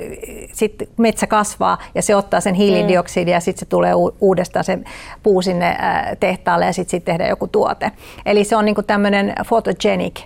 [0.53, 3.37] sit metsä kasvaa ja se ottaa sen hiilidioksidia mm.
[3.37, 4.79] ja sitten se tulee uudestaan se
[5.22, 5.77] puu sinne
[6.20, 7.91] tehtaalle ja sitten sit tehdään joku tuote.
[8.27, 10.20] Eli se on niinku tämmöinen photogenic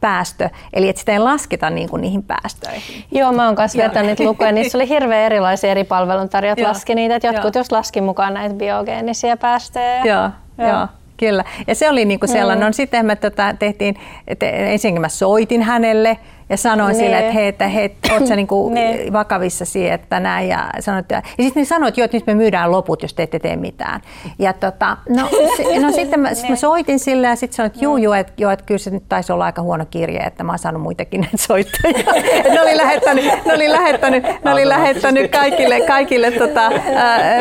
[0.00, 3.04] päästö, eli että sitä ei lasketa niinku niihin päästöihin.
[3.10, 4.52] Joo, mä oon kanssa vertaan niitä lukuja.
[4.52, 9.36] Niissä oli hirveän erilaisia eri palveluntarjot laski niitä, että jotkut jos laski mukaan näitä biogeenisia
[9.36, 10.04] päästöjä.
[10.04, 10.68] Joo, joo.
[10.68, 10.86] joo.
[11.16, 11.44] Kyllä.
[11.66, 12.66] Ja se oli niinku sellainen, mm.
[12.66, 13.94] no sitten me tota, tehtiin,
[14.38, 16.18] te, ensinnäkin mä soitin hänelle,
[16.50, 16.98] ja sanoin ne.
[16.98, 18.72] sille, että hei, että hei, oot sä niinku
[19.12, 20.48] vakavissa siihen, että näin.
[20.48, 23.14] Ja, sanoit, ja, ja sitten ne sanoit, että joo, että nyt me myydään loput, jos
[23.14, 24.00] te ette tee mitään.
[24.38, 27.84] Ja tota, no, se, no sitten mä, sit mä soitin sille ja sitten sanoin, että
[27.84, 30.52] juu, juu, että, joo, että kyllä se nyt taisi olla aika huono kirje, että mä
[30.52, 32.12] oon saanut muitakin näitä soittajia.
[32.52, 36.70] ne oli lähettänyt, ne oli lähettänyt, ne oli lähettänyt kaikille, kaikille tota,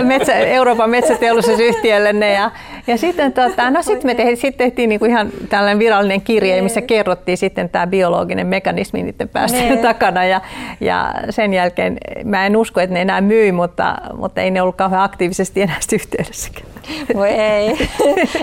[0.04, 2.34] metsä, Euroopan metsäteollisuusyhtiöille ne.
[2.34, 2.52] Ja,
[2.88, 6.82] ja sitten tota, no sitten me tehtiin, sit tehtiin niinku ihan tällainen virallinen kirje, missä
[6.82, 10.26] kerrottiin sitten tämä biologinen mekanismi, niiden päästöjen takana.
[10.26, 10.42] Ja,
[10.82, 14.76] ja sen jälkeen mä en usko, että ne enää myi, mutta, mutta ei ne ollut
[14.76, 16.74] kauhean aktiivisesti enää yhteydessäkään.
[17.16, 17.90] Voi ei.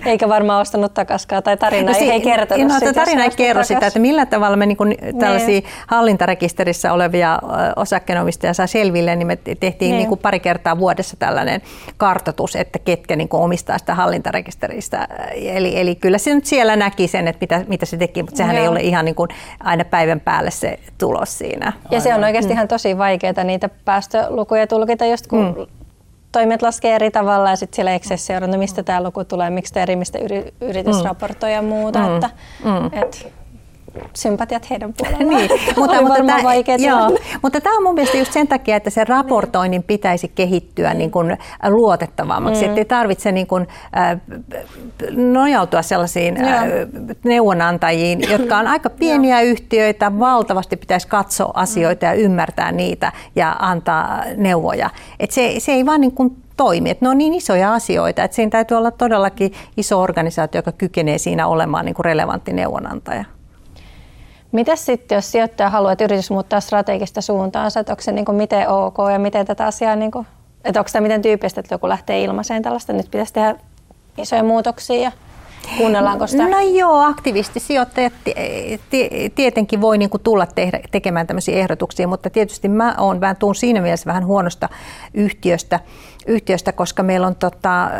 [0.06, 2.92] Eikä varmaan ostanut takaskaan, tai tarina no, si- ei kertonut no, sitä.
[2.92, 3.68] Tarina ei kerro takas.
[3.68, 4.76] sitä, että millä tavalla me niin
[5.18, 7.38] tällaisia hallintarekisterissä olevia
[7.76, 9.96] osakkeenomistajia saa selville, niin me tehtiin niin.
[9.96, 11.62] Niin kuin pari kertaa vuodessa tällainen
[11.96, 13.94] kartoitus, että ketkä niin kuin omistaa sitä
[14.30, 15.08] hallintarekisteristä.
[15.34, 18.56] Eli, eli kyllä se nyt siellä näki sen, että mitä, mitä se teki, mutta sehän
[18.56, 18.62] Joo.
[18.62, 19.28] ei ole ihan niin kuin
[19.60, 21.72] aina päivän päälle se tulos siinä.
[21.90, 22.54] Ja se on oikeasti mm.
[22.54, 25.66] ihan tosi vaikeaa niitä päästölukuja tulkita, just kun mm
[26.32, 29.82] toimet laskee eri tavalla ja sitten siellä Excel seurata, mistä tämä luku tulee, miksi tämä
[29.82, 31.04] eri, mistä yri, yritys mm.
[31.04, 31.98] raportoi ja muuta.
[31.98, 32.14] Mm.
[32.14, 32.30] Että,
[32.64, 33.02] mm.
[33.02, 33.32] Et,
[34.14, 35.28] sympatiat heidän puolellaan.
[35.28, 39.04] niin, mutta, mutta, tämä, joo, mutta tämä on mun mielestä just sen takia, että se
[39.04, 41.38] raportoinnin pitäisi kehittyä niin kuin
[41.68, 42.76] luotettavammaksi, mm.
[42.76, 44.20] ei tarvitse niin kuin, äh,
[45.16, 46.64] nojautua sellaisiin äh,
[47.24, 54.24] neuvonantajiin, jotka on aika pieniä yhtiöitä, valtavasti pitäisi katsoa asioita ja ymmärtää niitä ja antaa
[54.36, 54.90] neuvoja.
[55.20, 56.90] Et se, se ei vaan niin kuin toimi.
[56.90, 61.18] Et ne on niin isoja asioita, että siinä täytyy olla todellakin iso organisaatio, joka kykenee
[61.18, 63.24] siinä olemaan niin kuin relevantti neuvonantaja.
[64.52, 68.36] Miten sitten, jos sijoittaja haluaa, että yritys muuttaa strategista suuntaansa, että onko se niin kuin
[68.36, 70.26] miten ok ja miten tätä asiaa, niin kuin,
[70.64, 73.54] että onko tämä miten tyypistä, että joku lähtee ilmaiseen tällaista, nyt pitäisi tehdä
[74.18, 75.12] isoja muutoksia ja
[75.78, 76.48] Kuunnellaanko sitä?
[76.48, 78.12] No joo, aktivistisijoittajat
[79.34, 83.80] tietenkin voi niinku tulla tehdä, tekemään tämmöisiä ehdotuksia, mutta tietysti mä oon vähän tuun siinä
[83.80, 84.68] mielessä vähän huonosta
[85.14, 85.80] yhtiöstä,
[86.26, 87.90] yhtiöstä koska meillä on tota,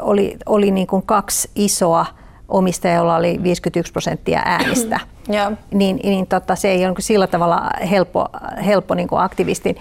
[0.00, 2.06] oli, oli niinku kaksi isoa
[2.48, 5.00] omistaja, jolla oli 51 prosenttia äänistä.
[5.30, 5.52] Ja.
[5.70, 8.26] Niin, niin tota, se ei ole sillä tavalla helppo,
[8.66, 9.76] helppo niin kuin aktivistin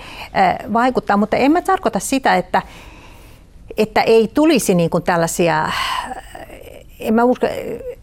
[0.74, 2.62] vaikuttaa, mutta en mä tarkoita sitä, että,
[3.78, 5.72] että ei tulisi niin kuin tällaisia,
[7.00, 7.48] en mä usko,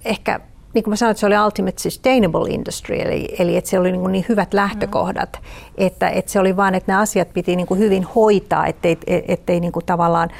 [0.04, 0.40] ehkä
[0.74, 3.92] niin kuin mä sanoin, että se oli ultimate sustainable industry, eli, eli että se oli
[3.92, 5.74] niin, niin hyvät lähtökohdat, mm.
[5.78, 8.98] että, että se oli vaan, että nämä asiat piti niin kuin hyvin hoitaa, ettei,
[9.28, 10.30] ettei niin kuin tavallaan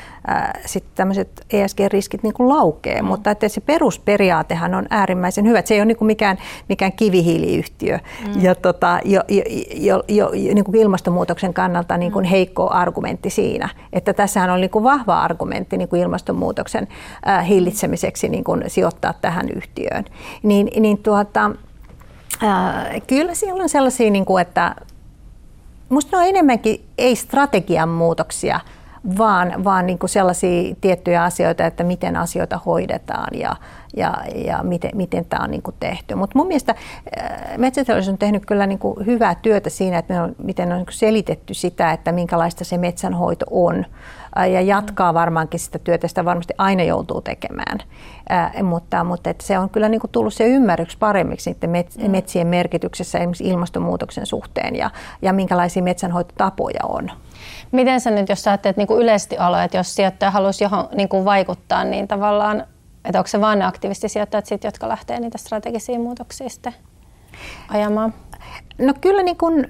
[0.66, 3.08] sitten tämmöiset ESG-riskit niin kuin laukee, mm.
[3.08, 6.92] mutta että se perusperiaatehan on äärimmäisen hyvä, että se ei ole niin kuin mikään, mikään
[6.92, 8.42] kivihiiliyhtiö mm.
[8.42, 12.28] ja tota, jo, jo, jo, jo, niin kuin ilmastonmuutoksen kannalta niin kuin mm.
[12.28, 16.88] heikko argumentti siinä, että tässähän on niin kuin vahva argumentti niin kuin ilmastonmuutoksen
[17.28, 20.04] äh, hillitsemiseksi niin kuin sijoittaa tähän yhtiöön
[20.42, 21.50] niin, niin tuota,
[22.42, 24.76] ää, kyllä siellä on sellaisia, niin kuin, että
[25.88, 28.60] minusta ne on enemmänkin ei strategian muutoksia,
[29.18, 33.56] vaan, vaan niin kuin sellaisia tiettyjä asioita, että miten asioita hoidetaan ja,
[33.96, 36.14] ja, ja miten, miten tämä on niin kuin tehty.
[36.14, 36.74] Mutta mun mielestä
[37.58, 41.54] metsäteollisuus on tehnyt kyllä niin kuin hyvää työtä siinä, että on, miten on niin selitetty
[41.54, 43.86] sitä, että minkälaista se metsänhoito on
[44.36, 47.78] ja jatkaa varmaankin sitä työtä, sitä varmasti aina joutuu tekemään.
[48.28, 52.10] Ää, mutta mutta että se on kyllä niin kuin tullut se ymmärryks paremmiksi niiden mm.
[52.10, 54.90] metsien merkityksessä esimerkiksi ilmastonmuutoksen suhteen ja,
[55.22, 57.10] ja minkälaisia metsänhoitotapoja on.
[57.72, 60.88] Miten sä nyt, jos sä ajattelet niin kuin yleisesti aloja, että jos sijoittaja haluaisi johon
[60.94, 62.66] niin kuin vaikuttaa, niin tavallaan,
[63.04, 66.74] että onko se vain ne aktivistisijoittajat, sit, jotka lähtee niitä strategisia muutoksia sitten
[67.68, 68.14] ajamaan?
[68.78, 69.66] No kyllä niin kuin,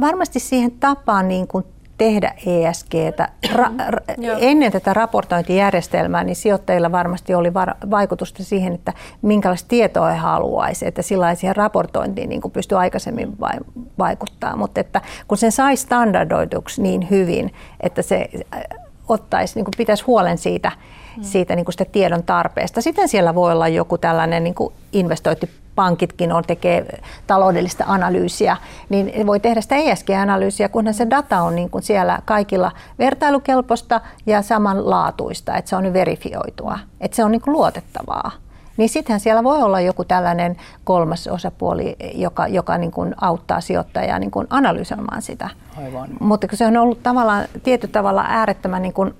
[0.00, 1.64] varmasti siihen tapaan niin kuin
[2.02, 3.28] tehdä ESGtä.
[3.46, 8.92] Ra- ra- ennen tätä raportointijärjestelmää niin sijoittajilla varmasti oli var- vaikutusta siihen, että
[9.22, 13.60] minkälaista tietoa he haluaisi, että sillä siihen raportointiin niin kuin pystyi aikaisemmin vai-
[13.98, 14.56] vaikuttaa.
[14.56, 18.62] Mutta että kun sen sai standardoituksi niin hyvin, että se äh,
[19.08, 20.72] ottaisi, niin kuin pitäisi huolen siitä,
[21.16, 21.22] mm.
[21.22, 22.80] siitä niin kuin sitä tiedon tarpeesta.
[22.80, 28.56] Sitten siellä voi olla joku tällainen niin kuin investointi pankitkin on, tekee taloudellista analyysiä,
[28.88, 34.42] niin voi tehdä sitä ESG-analyysiä, kunhan se data on niin kuin siellä kaikilla vertailukelpoista ja
[34.42, 38.30] samanlaatuista, että se on verifioitua, että se on niin kuin luotettavaa.
[38.76, 44.18] Niin sittenhän siellä voi olla joku tällainen kolmas osapuoli, joka, joka niin kuin auttaa sijoittajaa
[44.18, 45.50] niin kuin analysoimaan sitä.
[45.76, 46.08] Aivan.
[46.20, 49.14] Mutta kun se on ollut tavallaan, tietyllä tavalla äärettömän niin kuin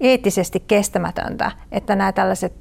[0.00, 2.54] eettisesti kestämätöntä, että nämä tällaiset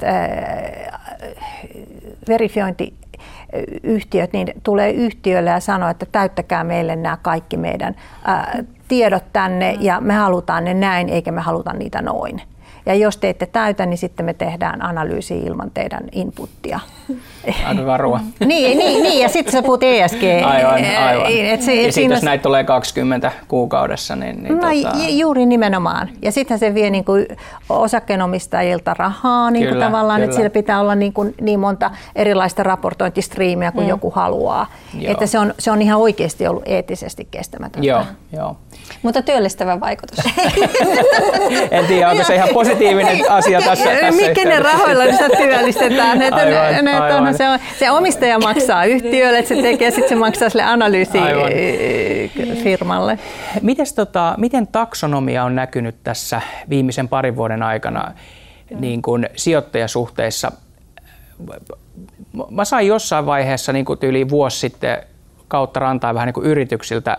[2.28, 7.96] verifiointiyhtiöt niin tulee yhtiölle ja sanoo, että täyttäkää meille nämä kaikki meidän
[8.26, 12.42] ää, tiedot tänne ja me halutaan ne näin eikä me haluta niitä noin.
[12.86, 16.80] Ja jos te ette täytä, niin sitten me tehdään analyysi ilman teidän inputtia.
[17.66, 18.20] Aika varua.
[18.46, 20.24] niin, niin, niin, ja sitten sä puhut ESG.
[20.46, 21.32] Aivan, aivan.
[21.32, 24.44] Et se, ja sitten jos näitä tulee 20 kuukaudessa, niin...
[24.44, 24.98] niin no, tota...
[25.10, 26.10] Juuri nimenomaan.
[26.22, 27.28] Ja sittenhän se vie niin kuin
[27.70, 30.26] osakkeenomistajilta rahaa niin kuin kyllä, tavallaan, kyllä.
[30.26, 33.90] että siellä pitää olla niin, kuin niin monta erilaista raportointistriimiä kuin mm.
[33.90, 34.68] joku haluaa.
[35.00, 35.12] Joo.
[35.12, 37.88] Että se on, se on ihan oikeasti ollut eettisesti kestämätöntä.
[37.88, 38.58] Joo, joo.
[39.02, 40.20] Mutta työllistävä vaikutus.
[41.72, 46.22] en tiedä, onko se ihan positiivinen asia tässä, tässä Mikä ne rahoilla sitä työllistetään?
[46.22, 47.28] Aivan, ne, aivan.
[47.28, 47.44] On, se,
[47.80, 53.20] se omistaja maksaa yhtiölle, että se tekee, sitten se maksaa sille analyysifirmalle.
[53.62, 58.14] Mites, tota, miten taksonomia on näkynyt tässä viimeisen parin vuoden aikana
[58.80, 60.52] niin kuin sijoittajasuhteissa?
[62.50, 64.98] Mä sain jossain vaiheessa niin kuin yli vuosi sitten
[65.48, 67.18] kautta rantaa vähän niin kuin yrityksiltä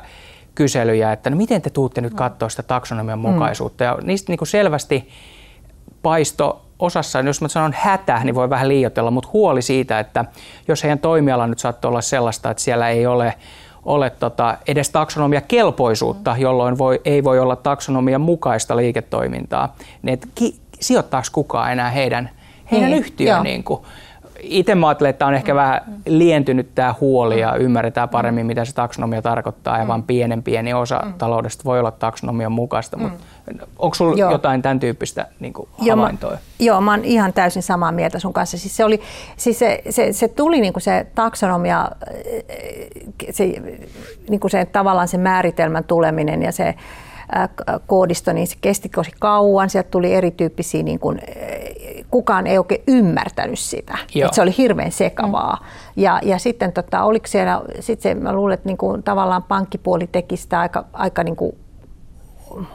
[0.55, 3.29] kyselyjä, että no miten te tuutte nyt katsoa sitä taksonomian mm.
[3.29, 3.85] mukaisuutta.
[3.85, 5.09] Ja niistä niin kuin selvästi
[6.03, 10.25] paisto osassa, jos mä sanon hätä, niin voi vähän liioitella, mutta huoli siitä, että
[10.69, 13.35] jos heidän toimiala nyt saattaa olla sellaista, että siellä ei ole
[13.85, 20.29] ole tota, edes taksonomia kelpoisuutta, jolloin voi, ei voi olla taksonomian mukaista liiketoimintaa, niin että
[20.35, 22.31] ki, sijoittaako kukaan enää heidän,
[22.73, 23.81] heidän niin, yhtiöön niin kuin,
[24.45, 25.57] itse mä ajattelen, että on ehkä mm.
[25.57, 29.89] vähän lientynyt tämä huoli ja ymmärretään paremmin, mitä se taksonomia tarkoittaa ja mm.
[29.89, 31.15] vain pienen pieni osa mm.
[31.15, 33.27] taloudesta voi olla taksonomian mukaista, mutta
[33.79, 36.31] onko sinulla jotain tämän tyyppistä niin kuin havaintoa?
[36.31, 38.59] Joo, mä, joo, mä oon ihan täysin samaa mieltä sun kanssa.
[38.59, 39.01] Siis se, oli,
[39.37, 41.89] siis se, se, se tuli niin kuin se taksonomia,
[43.31, 43.45] se,
[44.31, 46.75] niin kuin se tavallaan se määritelmän tuleminen ja se
[47.87, 49.71] koodisto, niin se kesti tosi kauan.
[49.71, 51.21] Sieltä tuli erityyppisiä niin kuin,
[52.15, 53.99] kukaan ei oikein ymmärtänyt sitä.
[54.15, 55.59] Että se oli hirveän sekavaa.
[55.61, 56.03] Mm.
[56.03, 60.07] Ja, ja sitten tota, oliko siellä, sit se, mä luulen, että niin kuin, tavallaan pankkipuoli
[60.07, 61.57] teki sitä aika, aika niin kuin,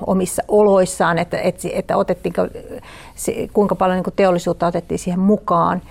[0.07, 2.47] omissa oloissaan, että, että, että otettiinko,
[3.53, 5.81] kuinka paljon niin kuin teollisuutta otettiin siihen mukaan.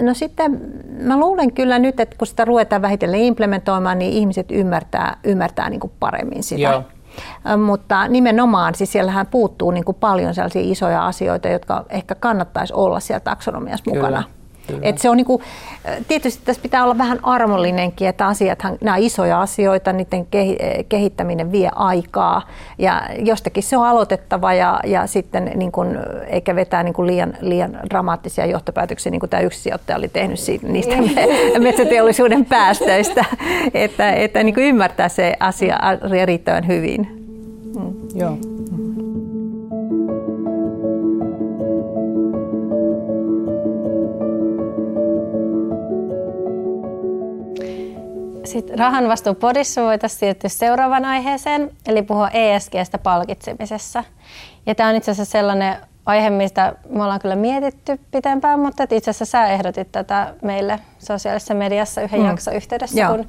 [0.00, 0.60] No sitten
[1.02, 5.80] mä luulen kyllä nyt, että kun sitä ruvetaan vähitellen implementoimaan, niin ihmiset ymmärtää, ymmärtää niin
[5.80, 6.62] kuin paremmin sitä.
[6.62, 6.82] Joo.
[7.64, 13.00] Mutta nimenomaan, siis siellähän puuttuu niin kuin paljon sellaisia isoja asioita, jotka ehkä kannattaisi olla
[13.00, 14.22] siellä taksonomiassa mukana.
[14.22, 14.41] Kyllä.
[14.82, 15.42] Et se on niinku,
[16.08, 20.26] tietysti tässä pitää olla vähän armollinenkin, että asiathan, nämä isoja asioita, niiden
[20.88, 22.42] kehittäminen vie aikaa
[22.78, 27.34] ja jostakin se on aloitettava ja, ja sitten niin kun, eikä vetää niin kun liian,
[27.40, 30.96] liian dramaattisia johtopäätöksiä, niin kuin tämä yksi sijoittaja oli tehnyt siitä, niistä
[31.58, 33.24] metsäteollisuuden päästöistä,
[33.74, 35.78] että, että niin ymmärtää se asia
[36.24, 37.08] riittävän hyvin.
[37.78, 37.92] Mm.
[38.14, 38.51] Joo.
[48.44, 54.04] Sitten rahan vastuu podissa voitaisiin siirtyä seuraavaan aiheeseen, eli puhua ESGstä palkitsemisessa.
[54.66, 55.76] Ja tämä on itse asiassa sellainen
[56.06, 61.54] aihe, mistä me ollaan kyllä mietitty pitempään, mutta itse asiassa sä ehdotit tätä meille sosiaalisessa
[61.54, 62.26] mediassa yhden mm.
[62.26, 63.16] jakson yhteydessä, Joo.
[63.16, 63.28] kun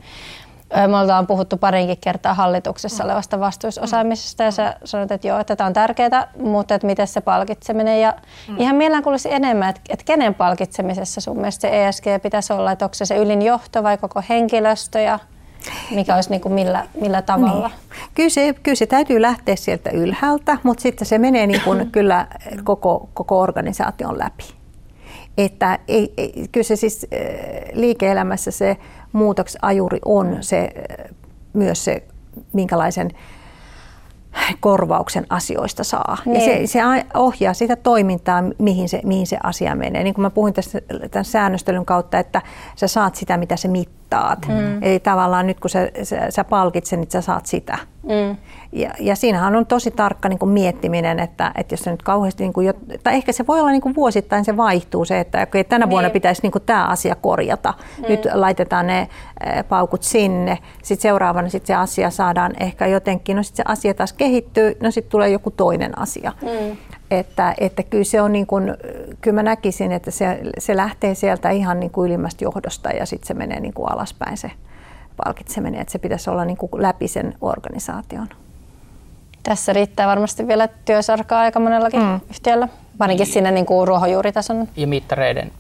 [0.88, 5.68] me ollaan puhuttu parinkin kertaa hallituksessa olevasta vastuusosaamisesta ja sä sanoit, että joo, että tämä
[5.68, 8.14] on tärkeää, mutta että miten se palkitseminen ja
[8.48, 8.56] mm.
[8.60, 12.86] ihan mielellään kuulisi enemmän, että, että kenen palkitsemisessa sun mielestä se ESG pitäisi olla, että
[12.86, 15.20] onko se se ylin johto vai koko henkilöstö ja
[15.92, 17.68] mikä olisi niin kuin millä, millä tavalla?
[17.68, 18.10] Niin.
[18.16, 22.28] Kyllä, se, kyllä se täytyy lähteä sieltä ylhäältä, mutta sitten se menee niin kuin kyllä
[22.64, 24.63] koko, koko organisaation läpi.
[25.38, 27.08] Että ei, ei, kyllä se siis
[27.74, 28.78] liike-elämässä se
[29.12, 29.62] muutoksen
[30.06, 30.70] on se,
[31.54, 32.04] myös se,
[32.54, 33.12] minkälaisen
[34.60, 36.18] korvauksen asioista saa.
[36.26, 36.36] Niin.
[36.36, 36.68] Ja se, niin.
[36.68, 36.80] se
[37.14, 40.04] ohjaa sitä toimintaa, mihin se, mihin se asia menee.
[40.04, 40.80] Niin kuin mä puhuin tästä,
[41.12, 42.42] tämän säännöstelyn kautta, että
[42.76, 43.68] sä saat sitä, mitä se
[44.14, 44.48] mittaat.
[44.48, 44.84] Mm.
[44.84, 47.78] Eli tavallaan nyt kun sä, sä, sä palkitset, niin sä saat sitä.
[48.04, 48.38] Mm.
[48.72, 52.44] Ja, ja siinähän on tosi tarkka niin kuin miettiminen, että, että jos se nyt kauheasti,
[52.44, 55.64] niin kuin, tai ehkä se voi olla niin kuin vuosittain se vaihtuu se, että okay,
[55.64, 56.14] tänä vuonna niin.
[56.14, 57.74] pitäisi niin kuin tämä asia korjata.
[57.98, 58.06] Mm.
[58.08, 59.08] Nyt laitetaan ne
[59.70, 64.14] paukut sinne, sitten seuraavana sit se asia saadaan ehkä jotenkin, no sitten se asia taas
[64.14, 66.32] kehittyy, no sitten tulee joku toinen asia.
[66.42, 66.78] Mm.
[67.12, 68.78] Että, että kyllä se on niin kuin,
[69.22, 73.28] kyllä mä näkisin, että se, se lähtee sieltä ihan niin kuin ylimmästä johdosta ja sitten
[73.28, 74.52] se menee niin kuin alaspäin se
[75.26, 78.28] palkitseminen, että se pitäisi olla niin kuin läpi sen organisaation.
[79.44, 82.20] Tässä riittää varmasti vielä työsarkaa aika monellakin mm.
[82.30, 82.68] yhtiöllä,
[83.00, 85.52] varsinkin siinä niin kuin ruohonjuuritason Ja mittareiden,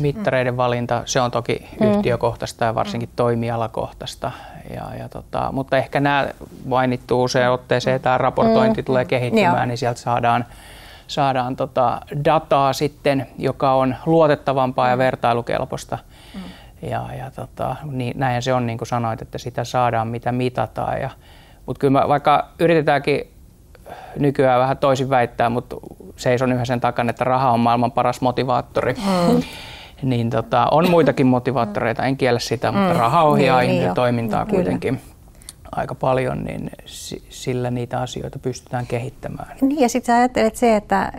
[0.00, 1.90] mittareiden valinta, se on toki mm.
[1.90, 3.16] yhtiökohtaista ja varsinkin mm.
[3.16, 4.32] toimialakohtaista.
[4.74, 6.28] Ja, ja tota, mutta ehkä nämä
[6.64, 8.84] mainittu usein otteeseen, tämä raportointi mm.
[8.84, 9.68] tulee kehittymään, mm.
[9.68, 10.44] niin sieltä saadaan,
[11.06, 14.98] saadaan tota dataa sitten, joka on luotettavampaa ja mm.
[14.98, 15.98] vertailukelpoista.
[16.34, 16.40] Mm.
[16.88, 21.00] Ja, ja tota, niin, näin se on, niin kuin sanoit, että sitä saadaan, mitä mitataan.
[21.00, 21.10] Ja,
[21.66, 23.32] mutta kyllä mä, vaikka yritetäänkin
[24.18, 25.76] nykyään vähän toisin väittää, mutta
[26.16, 28.94] seison yhä sen takana, että raha on maailman paras motivaattori.
[28.94, 29.42] Mm.
[30.02, 33.00] niin tota, on muitakin motivaattoreita, en kiellä sitä, mutta mm.
[33.00, 34.96] raha ohjaa niin, niin toimintaa kuitenkin.
[34.96, 35.15] Kyllä
[35.72, 36.70] aika paljon, niin
[37.28, 39.56] sillä niitä asioita pystytään kehittämään.
[39.60, 41.12] Niin ja sitten sä ajattelet se, että,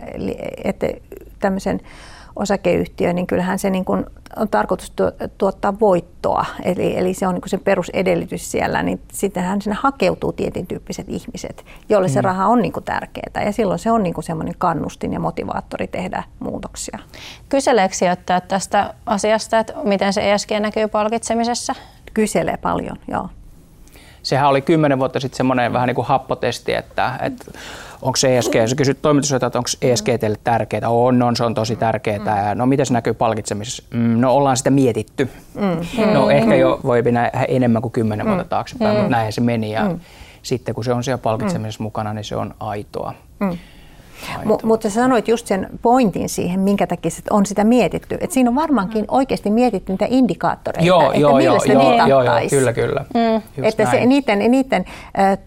[0.64, 0.86] että
[1.38, 1.80] tämmöisen
[2.36, 4.92] osakeyhtiö, niin kyllähän se niin kuin on tarkoitus
[5.38, 10.32] tuottaa voittoa, eli, eli se on niin kuin se perusedellytys siellä, niin sittenhän sinne hakeutuu
[10.32, 12.24] tietyn tyyppiset ihmiset, joille se mm.
[12.24, 15.86] raha on niin kuin tärkeää, ja silloin se on niin kuin semmoinen kannustin ja motivaattori
[15.86, 16.98] tehdä muutoksia.
[17.48, 21.74] Kyseleekö sijoittajat tästä asiasta, että miten se ESG näkyy palkitsemisessa?
[22.14, 23.28] Kyselee paljon, joo.
[24.28, 27.44] Sehän oli kymmenen vuotta sitten semmoinen vähän niin kuin happotesti, että, että
[28.02, 31.76] onko ESG, sä kysyt toimitusjohtajalta, että onko ESG teille tärkeää, on, on, se on tosi
[31.76, 32.58] tärkeää, mm.
[32.58, 36.12] no miten se näkyy palkitsemisessa, mm, no ollaan sitä mietitty, mm.
[36.12, 38.48] no ehkä jo voi mennä enemmän kuin kymmenen vuotta mm.
[38.48, 39.00] taaksepäin, mm.
[39.00, 40.00] mutta näin se meni ja mm.
[40.42, 41.84] sitten kun se on siellä palkitsemisessa mm.
[41.84, 43.14] mukana, niin se on aitoa.
[43.40, 43.58] Mm.
[44.44, 48.18] M- mutta sä sanoit just sen pointin siihen, minkä takia on sitä mietitty.
[48.20, 49.06] Et siinä on varmaankin mm.
[49.10, 53.04] oikeasti mietitty niitä indikaattoreita, joo, että joo, millä joo, se joo, joo, joo, kyllä, kyllä.
[53.14, 53.42] Mm.
[53.64, 54.84] Että se, niiden, niiden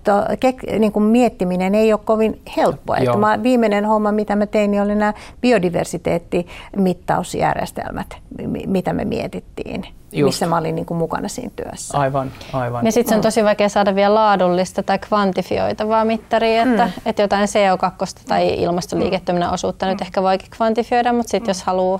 [0.03, 2.97] to, ke, niin kuin miettiminen ei ole kovin helppoa.
[2.97, 8.17] Että mä, viimeinen homma, mitä mä tein, niin oli nämä biodiversiteettimittausjärjestelmät,
[8.67, 9.85] mitä me mietittiin.
[10.13, 10.27] Just.
[10.27, 11.97] missä mä olin niin kuin mukana siinä työssä.
[11.97, 12.85] Aivan, aivan.
[12.85, 16.91] Ja sitten se on tosi vaikea saada vielä laadullista tai kvantifioitavaa mittaria, että, mm.
[17.05, 19.53] että jotain CO2 tai ilmastoliiketoiminnan mm.
[19.53, 19.89] osuutta mm.
[19.89, 21.49] nyt ehkä voikin kvantifioida, mutta sitten mm.
[21.49, 21.99] jos haluaa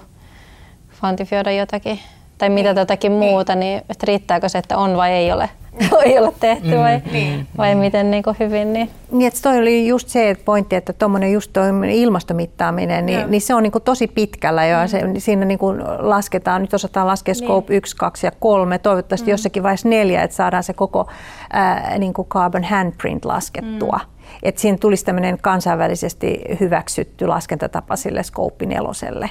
[0.99, 1.99] kvantifioida jotakin
[2.37, 5.49] tai mitä jotakin muuta, niin että riittääkö se, että on vai ei ole
[5.91, 7.47] voi olla tehty vai, mm, niin.
[7.57, 8.73] vai miten niin kuin hyvin.
[8.73, 8.89] Niin.
[9.11, 11.51] Niin, että toi oli just se pointti, että tuommoinen just
[11.91, 14.77] ilmastomittaaminen, niin, niin se on niin kuin tosi pitkällä jo.
[14.81, 14.87] Mm.
[14.87, 17.43] Se, siinä niin kuin lasketaan, nyt osataan laskea niin.
[17.47, 19.31] scope 1, 2 ja 3, toivottavasti mm.
[19.31, 21.07] jossakin vaiheessa neljä, että saadaan se koko
[21.53, 23.99] ää, niin kuin carbon handprint laskettua.
[24.03, 24.11] Mm.
[24.43, 29.29] Että siinä tulisi tämmöinen kansainvälisesti hyväksytty laskentatapa sille scope neloselle.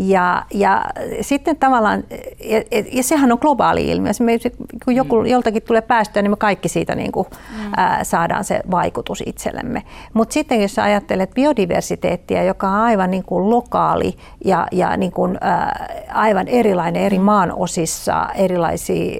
[0.00, 0.84] Ja, ja
[1.20, 2.04] sitten tavallaan,
[2.44, 4.12] ja, ja sehän on globaali ilmiö.
[4.20, 4.38] Me,
[4.84, 5.26] kun joku, mm.
[5.26, 7.72] joltakin tulee päästöä, niin me kaikki siitä niin kuin, mm.
[7.76, 9.82] ää, saadaan se vaikutus itsellemme.
[10.14, 15.38] Mutta sitten jos ajattelet biodiversiteettiä, joka on aivan niin kuin lokaali ja, ja niin kuin,
[15.40, 17.24] ää, aivan erilainen eri mm.
[17.24, 19.16] maan osissa, erilaisia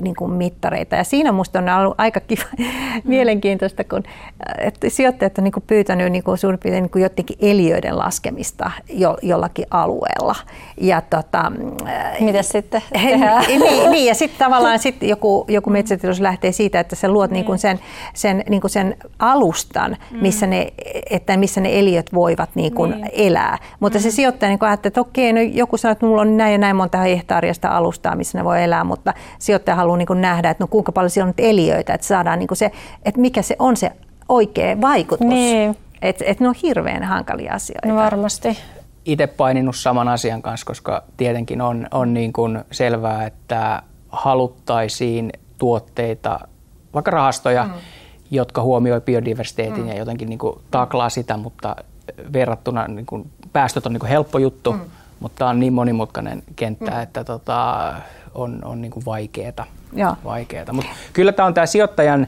[0.00, 0.96] niin kuin mittareita.
[0.96, 2.64] Ja siinä minusta on ollut aika kiva, mm.
[3.04, 4.02] mielenkiintoista, kun
[4.58, 8.70] että sijoittajat on niin kuin pyytänyt niin kuin suurin piirtein niin kuin jotenkin eliöiden laskemista
[8.88, 10.19] jo, jollakin alueella.
[10.80, 11.52] Ja tota,
[12.20, 13.44] Mitä sitten tehdään?
[13.48, 17.44] niin, niin, ja sitten tavallaan sit joku, joku metsätilos lähtee siitä, että sä luot niin
[17.44, 17.80] kuin sen,
[18.14, 20.72] sen, niin sen alustan, missä ne,
[21.10, 23.10] että missä ne eliöt voivat niin kuin niin.
[23.12, 23.58] elää.
[23.80, 24.02] Mutta mm.
[24.02, 26.76] se sijoittaja niin ajattelee, että okei, no joku sanoo, että mulla on näin ja näin
[26.76, 30.68] monta hehtaariasta alustaa, missä ne voi elää, mutta sijoittaja haluaa niin kuin nähdä, että no
[30.68, 32.70] kuinka paljon siellä on eliöitä, että saadaan niin kuin se,
[33.04, 33.92] että mikä se on se
[34.28, 35.26] oikea vaikutus.
[35.26, 35.76] Niin.
[36.02, 37.88] Että et ne on hirveän hankalia asioita.
[37.88, 38.58] No varmasti.
[39.04, 46.40] Itse paininut saman asian kanssa, koska tietenkin on, on niin kuin selvää, että haluttaisiin tuotteita,
[46.94, 47.72] vaikka rahastoja, mm.
[48.30, 49.88] jotka huomioi biodiversiteetin mm.
[49.88, 51.76] ja jotenkin niin kuin taklaa sitä, mutta
[52.32, 54.80] verrattuna niin kuin, päästöt on niin kuin helppo juttu, mm.
[55.20, 57.00] mutta tämä on niin monimutkainen kenttä, mm.
[57.00, 57.92] että tota,
[58.34, 59.66] on, on niin kuin vaikeeta.
[60.24, 60.72] vaikeeta.
[60.72, 62.26] Mutta kyllä tämä on tämä sijoittajan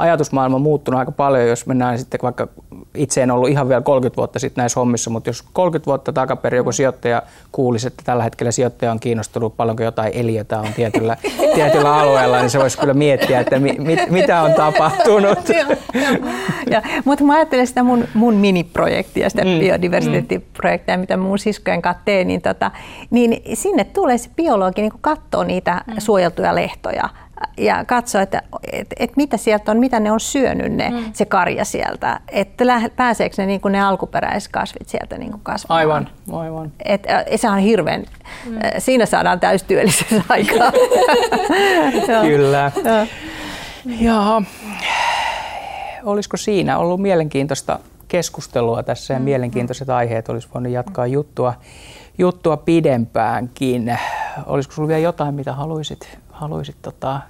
[0.00, 2.48] ajatusmaailma on muuttunut aika paljon, jos mennään sitten vaikka,
[2.94, 6.56] itse en ollut ihan vielä 30 vuotta sitten näissä hommissa, mutta jos 30 vuotta takaperin
[6.56, 7.22] joku sijoittaja
[7.52, 11.16] kuulisi, että tällä hetkellä sijoittaja on kiinnostunut paljonko jotain eliötä on tietyllä,
[11.54, 15.38] tietyllä alueella, niin se voisi kyllä miettiä, että mi, mit, mitä on tapahtunut.
[16.70, 22.02] ja, mutta mä ajattelen sitä mun, mun miniprojektia, sitä mm, biodiversiteettiprojektia, mitä mun siskojen kanssa
[22.04, 22.70] teen, niin, tota,
[23.10, 25.94] niin sinne tulee se biologi niin katsoa niitä mm.
[25.98, 27.08] suojeltuja lehtoja
[27.58, 31.12] ja katsoa, että et, et mitä sieltä on, mitä ne on syönyt ne, mm.
[31.12, 32.64] se karja sieltä, että
[32.96, 35.80] pääseekö ne, niin kuin ne alkuperäiskasvit sieltä niin kuin kasvamaan.
[35.80, 36.72] Aivan, aivan.
[36.84, 38.04] Et, et, se on hirveän,
[38.46, 38.58] mm.
[38.78, 40.72] siinä saadaan täystyöllisyys aikaa.
[42.28, 42.72] Kyllä.
[43.84, 44.42] Ja.
[46.04, 47.78] Olisiko siinä ollut mielenkiintoista
[48.08, 49.24] keskustelua tässä ja mm.
[49.24, 51.54] mielenkiintoiset aiheet olisi voinut jatkaa juttua,
[52.18, 53.98] juttua pidempäänkin.
[54.46, 57.20] Olisiko sinulla vielä jotain, mitä haluaisit haluaisit tota,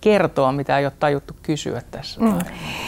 [0.00, 2.20] kertoa, mitä ei ole tajuttu kysyä tässä?
[2.20, 2.34] Mm.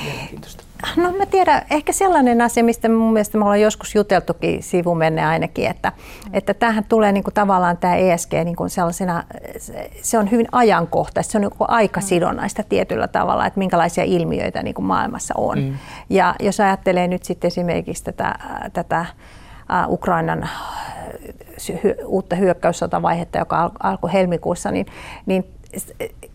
[0.05, 0.65] Mielenkiintoista.
[0.97, 5.67] No mä tiedän, ehkä sellainen asia, mistä mun mielestä me ollaan joskus juteltukin sivumenne ainakin,
[5.67, 5.93] että,
[6.27, 6.31] mm.
[6.35, 9.25] että tähän tulee niin kuin tavallaan tämä ESG niin kuin sellaisena,
[10.03, 14.75] se on hyvin ajankohtaista, se on niin kuin aikasidonnaista tietyllä tavalla, että minkälaisia ilmiöitä niin
[14.75, 15.59] kuin maailmassa on.
[15.59, 15.75] Mm.
[16.11, 18.35] Ja jos ajattelee nyt sitten esimerkiksi tätä,
[18.73, 19.07] tätä
[19.89, 20.49] Ukrainan
[22.07, 24.87] uutta hyökkäyssotavaihetta, joka alkoi helmikuussa, niin,
[25.27, 25.45] niin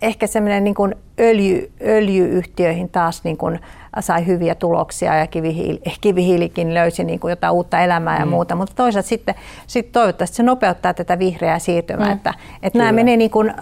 [0.01, 3.59] ehkä semmoinen niin kuin öljy, öljyyhtiöihin taas niin kuin
[3.99, 8.29] sai hyviä tuloksia ja kivihiili, kivihiilikin löysi niin kuin jotain uutta elämää ja mm.
[8.29, 9.35] muuta, mutta toisaalta sitten,
[9.67, 12.13] sitten toivottavasti se nopeuttaa tätä vihreää siirtymää, mm.
[12.13, 12.33] että,
[12.63, 13.53] että nämä menee niin kuin,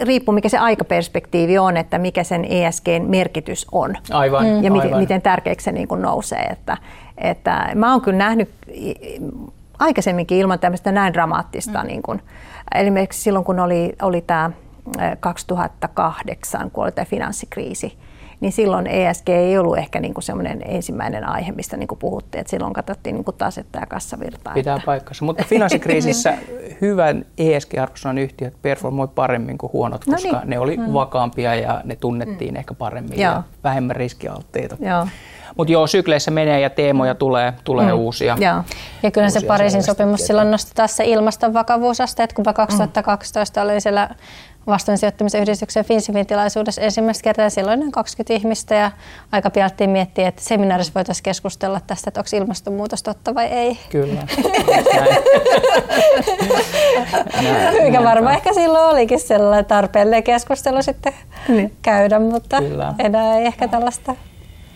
[0.00, 5.22] riippuu mikä se aikaperspektiivi on, että mikä sen ESGn merkitys on aivan, ja miten, miten
[5.22, 6.76] tärkeäksi se niin kuin nousee, että,
[7.18, 8.48] että mä oon kyllä nähnyt
[9.78, 11.86] aikaisemminkin ilman tämmöistä näin dramaattista, mm.
[11.86, 12.22] niin kuin,
[12.74, 14.50] esimerkiksi silloin kun oli, oli tämä
[15.20, 17.98] 2008, kun oli tämä finanssikriisi,
[18.42, 22.40] niin silloin ESG ei ollut ehkä niin kuin semmoinen ensimmäinen aihe, mistä niin kuin puhuttiin,
[22.40, 24.54] että silloin katsottiin niin kuin tasetta ja kassavirtaa.
[24.54, 24.86] Pitää että...
[24.86, 26.34] paikkansa, mutta finanssikriisissä
[26.80, 30.50] hyvän ESG-arvosanan yhtiöt performoi paremmin kuin huonot, no koska no niin.
[30.50, 30.92] ne oli mm.
[30.92, 32.58] vakaampia ja ne tunnettiin mm.
[32.58, 33.32] ehkä paremmin Joo.
[33.32, 34.76] ja vähemmän riskialtteita.
[34.80, 35.06] Joo.
[35.56, 37.98] Mutta joo, sykleissä menee ja teemoja tulee, tulee mm.
[37.98, 38.36] uusia.
[38.40, 38.64] Ja,
[39.02, 43.64] ja kyllä se Pariisin sopimus silloin nosti taas se ilmaston vakavuusaste, että kun 2012 mm.
[43.64, 44.08] oli siellä
[44.66, 48.90] vastuun sijoittamisen yhdistyksen Finsivin tilaisuudessa ensimmäistä kertaa silloin noin 20 ihmistä ja
[49.32, 53.78] aika pialttiin miettiä, että seminaarissa voitaisiin keskustella tästä, että onko ilmastonmuutos totta vai ei.
[53.90, 54.26] Kyllä.
[57.84, 61.12] Mikä varmaan ehkä silloin olikin sellainen tarpeellinen keskustelu sitten
[61.48, 61.76] niin.
[61.82, 62.94] käydä, mutta Kyllä.
[62.98, 64.14] enää ei ehkä tällaista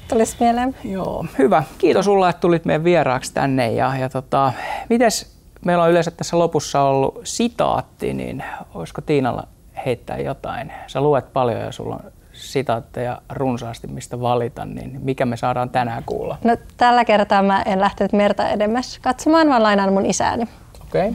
[0.08, 0.76] tulisi mieleen.
[0.84, 1.62] Joo, hyvä.
[1.78, 3.72] Kiitos sulla, että tulit meidän vieraaksi tänne.
[3.72, 4.52] Ja, ja tota,
[4.88, 9.48] mites, meillä on yleensä tässä lopussa ollut sitaatti, niin olisiko Tiinalla
[9.86, 10.72] heittää jotain?
[10.86, 16.02] Sä luet paljon ja sulla on sitaatteja runsaasti, mistä valita, niin mikä me saadaan tänään
[16.06, 16.38] kuulla?
[16.44, 20.48] No, tällä kertaa mä en lähtenyt merta edemmäs katsomaan, vaan lainaan mun isääni,
[20.82, 21.12] okay.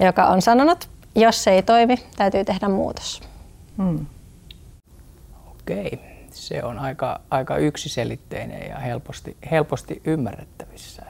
[0.00, 3.22] joka on sanonut, jos se ei toimi, täytyy tehdä muutos.
[3.76, 4.06] Hmm.
[5.50, 5.90] Okei.
[5.92, 11.09] Okay se on aika, aika yksiselitteinen ja helposti, helposti ymmärrettävissä, että,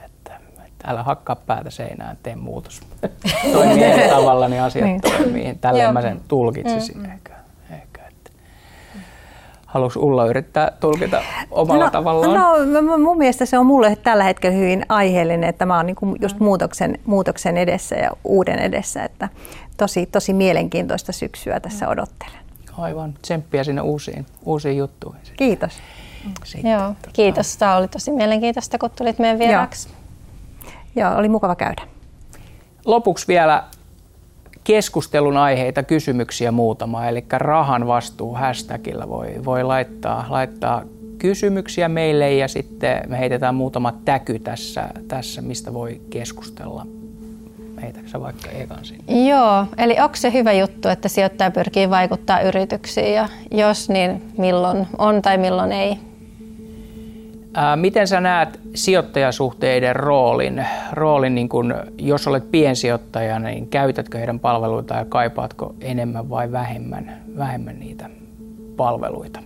[0.83, 2.81] älä hakkaa päätä seinään, tee muutos.
[3.53, 5.01] toimii eri tavalla, niin asiat niin.
[5.01, 5.55] toimii.
[5.61, 7.05] Tällä mä sen tulkitsisin mm.
[7.05, 7.33] ehkä.
[7.71, 8.31] ehkä että.
[9.65, 11.21] Haluaisi Ulla yrittää tulkita
[11.51, 12.33] omalla no, tavallaan?
[12.73, 16.39] No, mun mielestä se on mulle tällä hetkellä hyvin aiheellinen, että mä oon niin just
[16.39, 19.03] muutoksen, muutoksen edessä ja uuden edessä.
[19.03, 19.29] Että
[19.77, 22.41] tosi, tosi mielenkiintoista syksyä tässä odottelen.
[22.77, 23.13] Aivan.
[23.21, 25.21] Tsemppiä sinne uusiin, uusiin juttuihin.
[25.37, 25.77] Kiitos.
[26.43, 27.09] Sitten, Joo, tota...
[27.13, 27.57] kiitos.
[27.57, 29.89] Tämä oli tosi mielenkiintoista, kun tulit meidän vieraaksi.
[29.89, 30.00] Joo.
[30.95, 31.81] Joo, oli mukava käydä.
[32.85, 33.63] Lopuksi vielä
[34.63, 37.07] keskustelun aiheita, kysymyksiä muutama.
[37.07, 40.83] Eli rahan vastuu hashtagillä voi, voi laittaa, laittaa
[41.17, 46.85] kysymyksiä meille ja sitten me heitetään muutama täky tässä, tässä mistä voi keskustella.
[47.81, 49.27] Heitäksä vaikka ekan sinne?
[49.29, 54.87] Joo, eli onko se hyvä juttu, että sijoittaja pyrkii vaikuttaa yrityksiin ja jos niin milloin
[54.97, 55.97] on tai milloin ei?
[57.75, 60.65] Miten sä näet sijoittajasuhteiden roolin?
[60.93, 67.17] roolin niin kun, jos olet piensijoittaja, niin käytätkö heidän palveluita ja kaipaatko enemmän vai vähemmän,
[67.37, 68.09] vähemmän niitä
[68.77, 69.39] palveluita?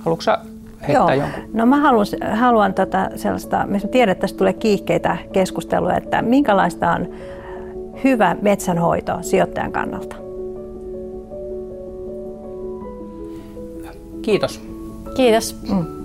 [0.00, 0.38] Haluatko sä
[0.88, 1.24] heittää Joo.
[1.24, 1.50] jonkun?
[1.52, 7.08] No mä haluan, haluan tota sellaista, että tästä tulee kiihkeitä keskustelua, että minkälaista on
[8.04, 10.16] hyvä metsänhoito sijoittajan kannalta?
[14.22, 14.60] Kiitos.
[15.16, 15.56] Kiitos.
[15.70, 16.03] Mm.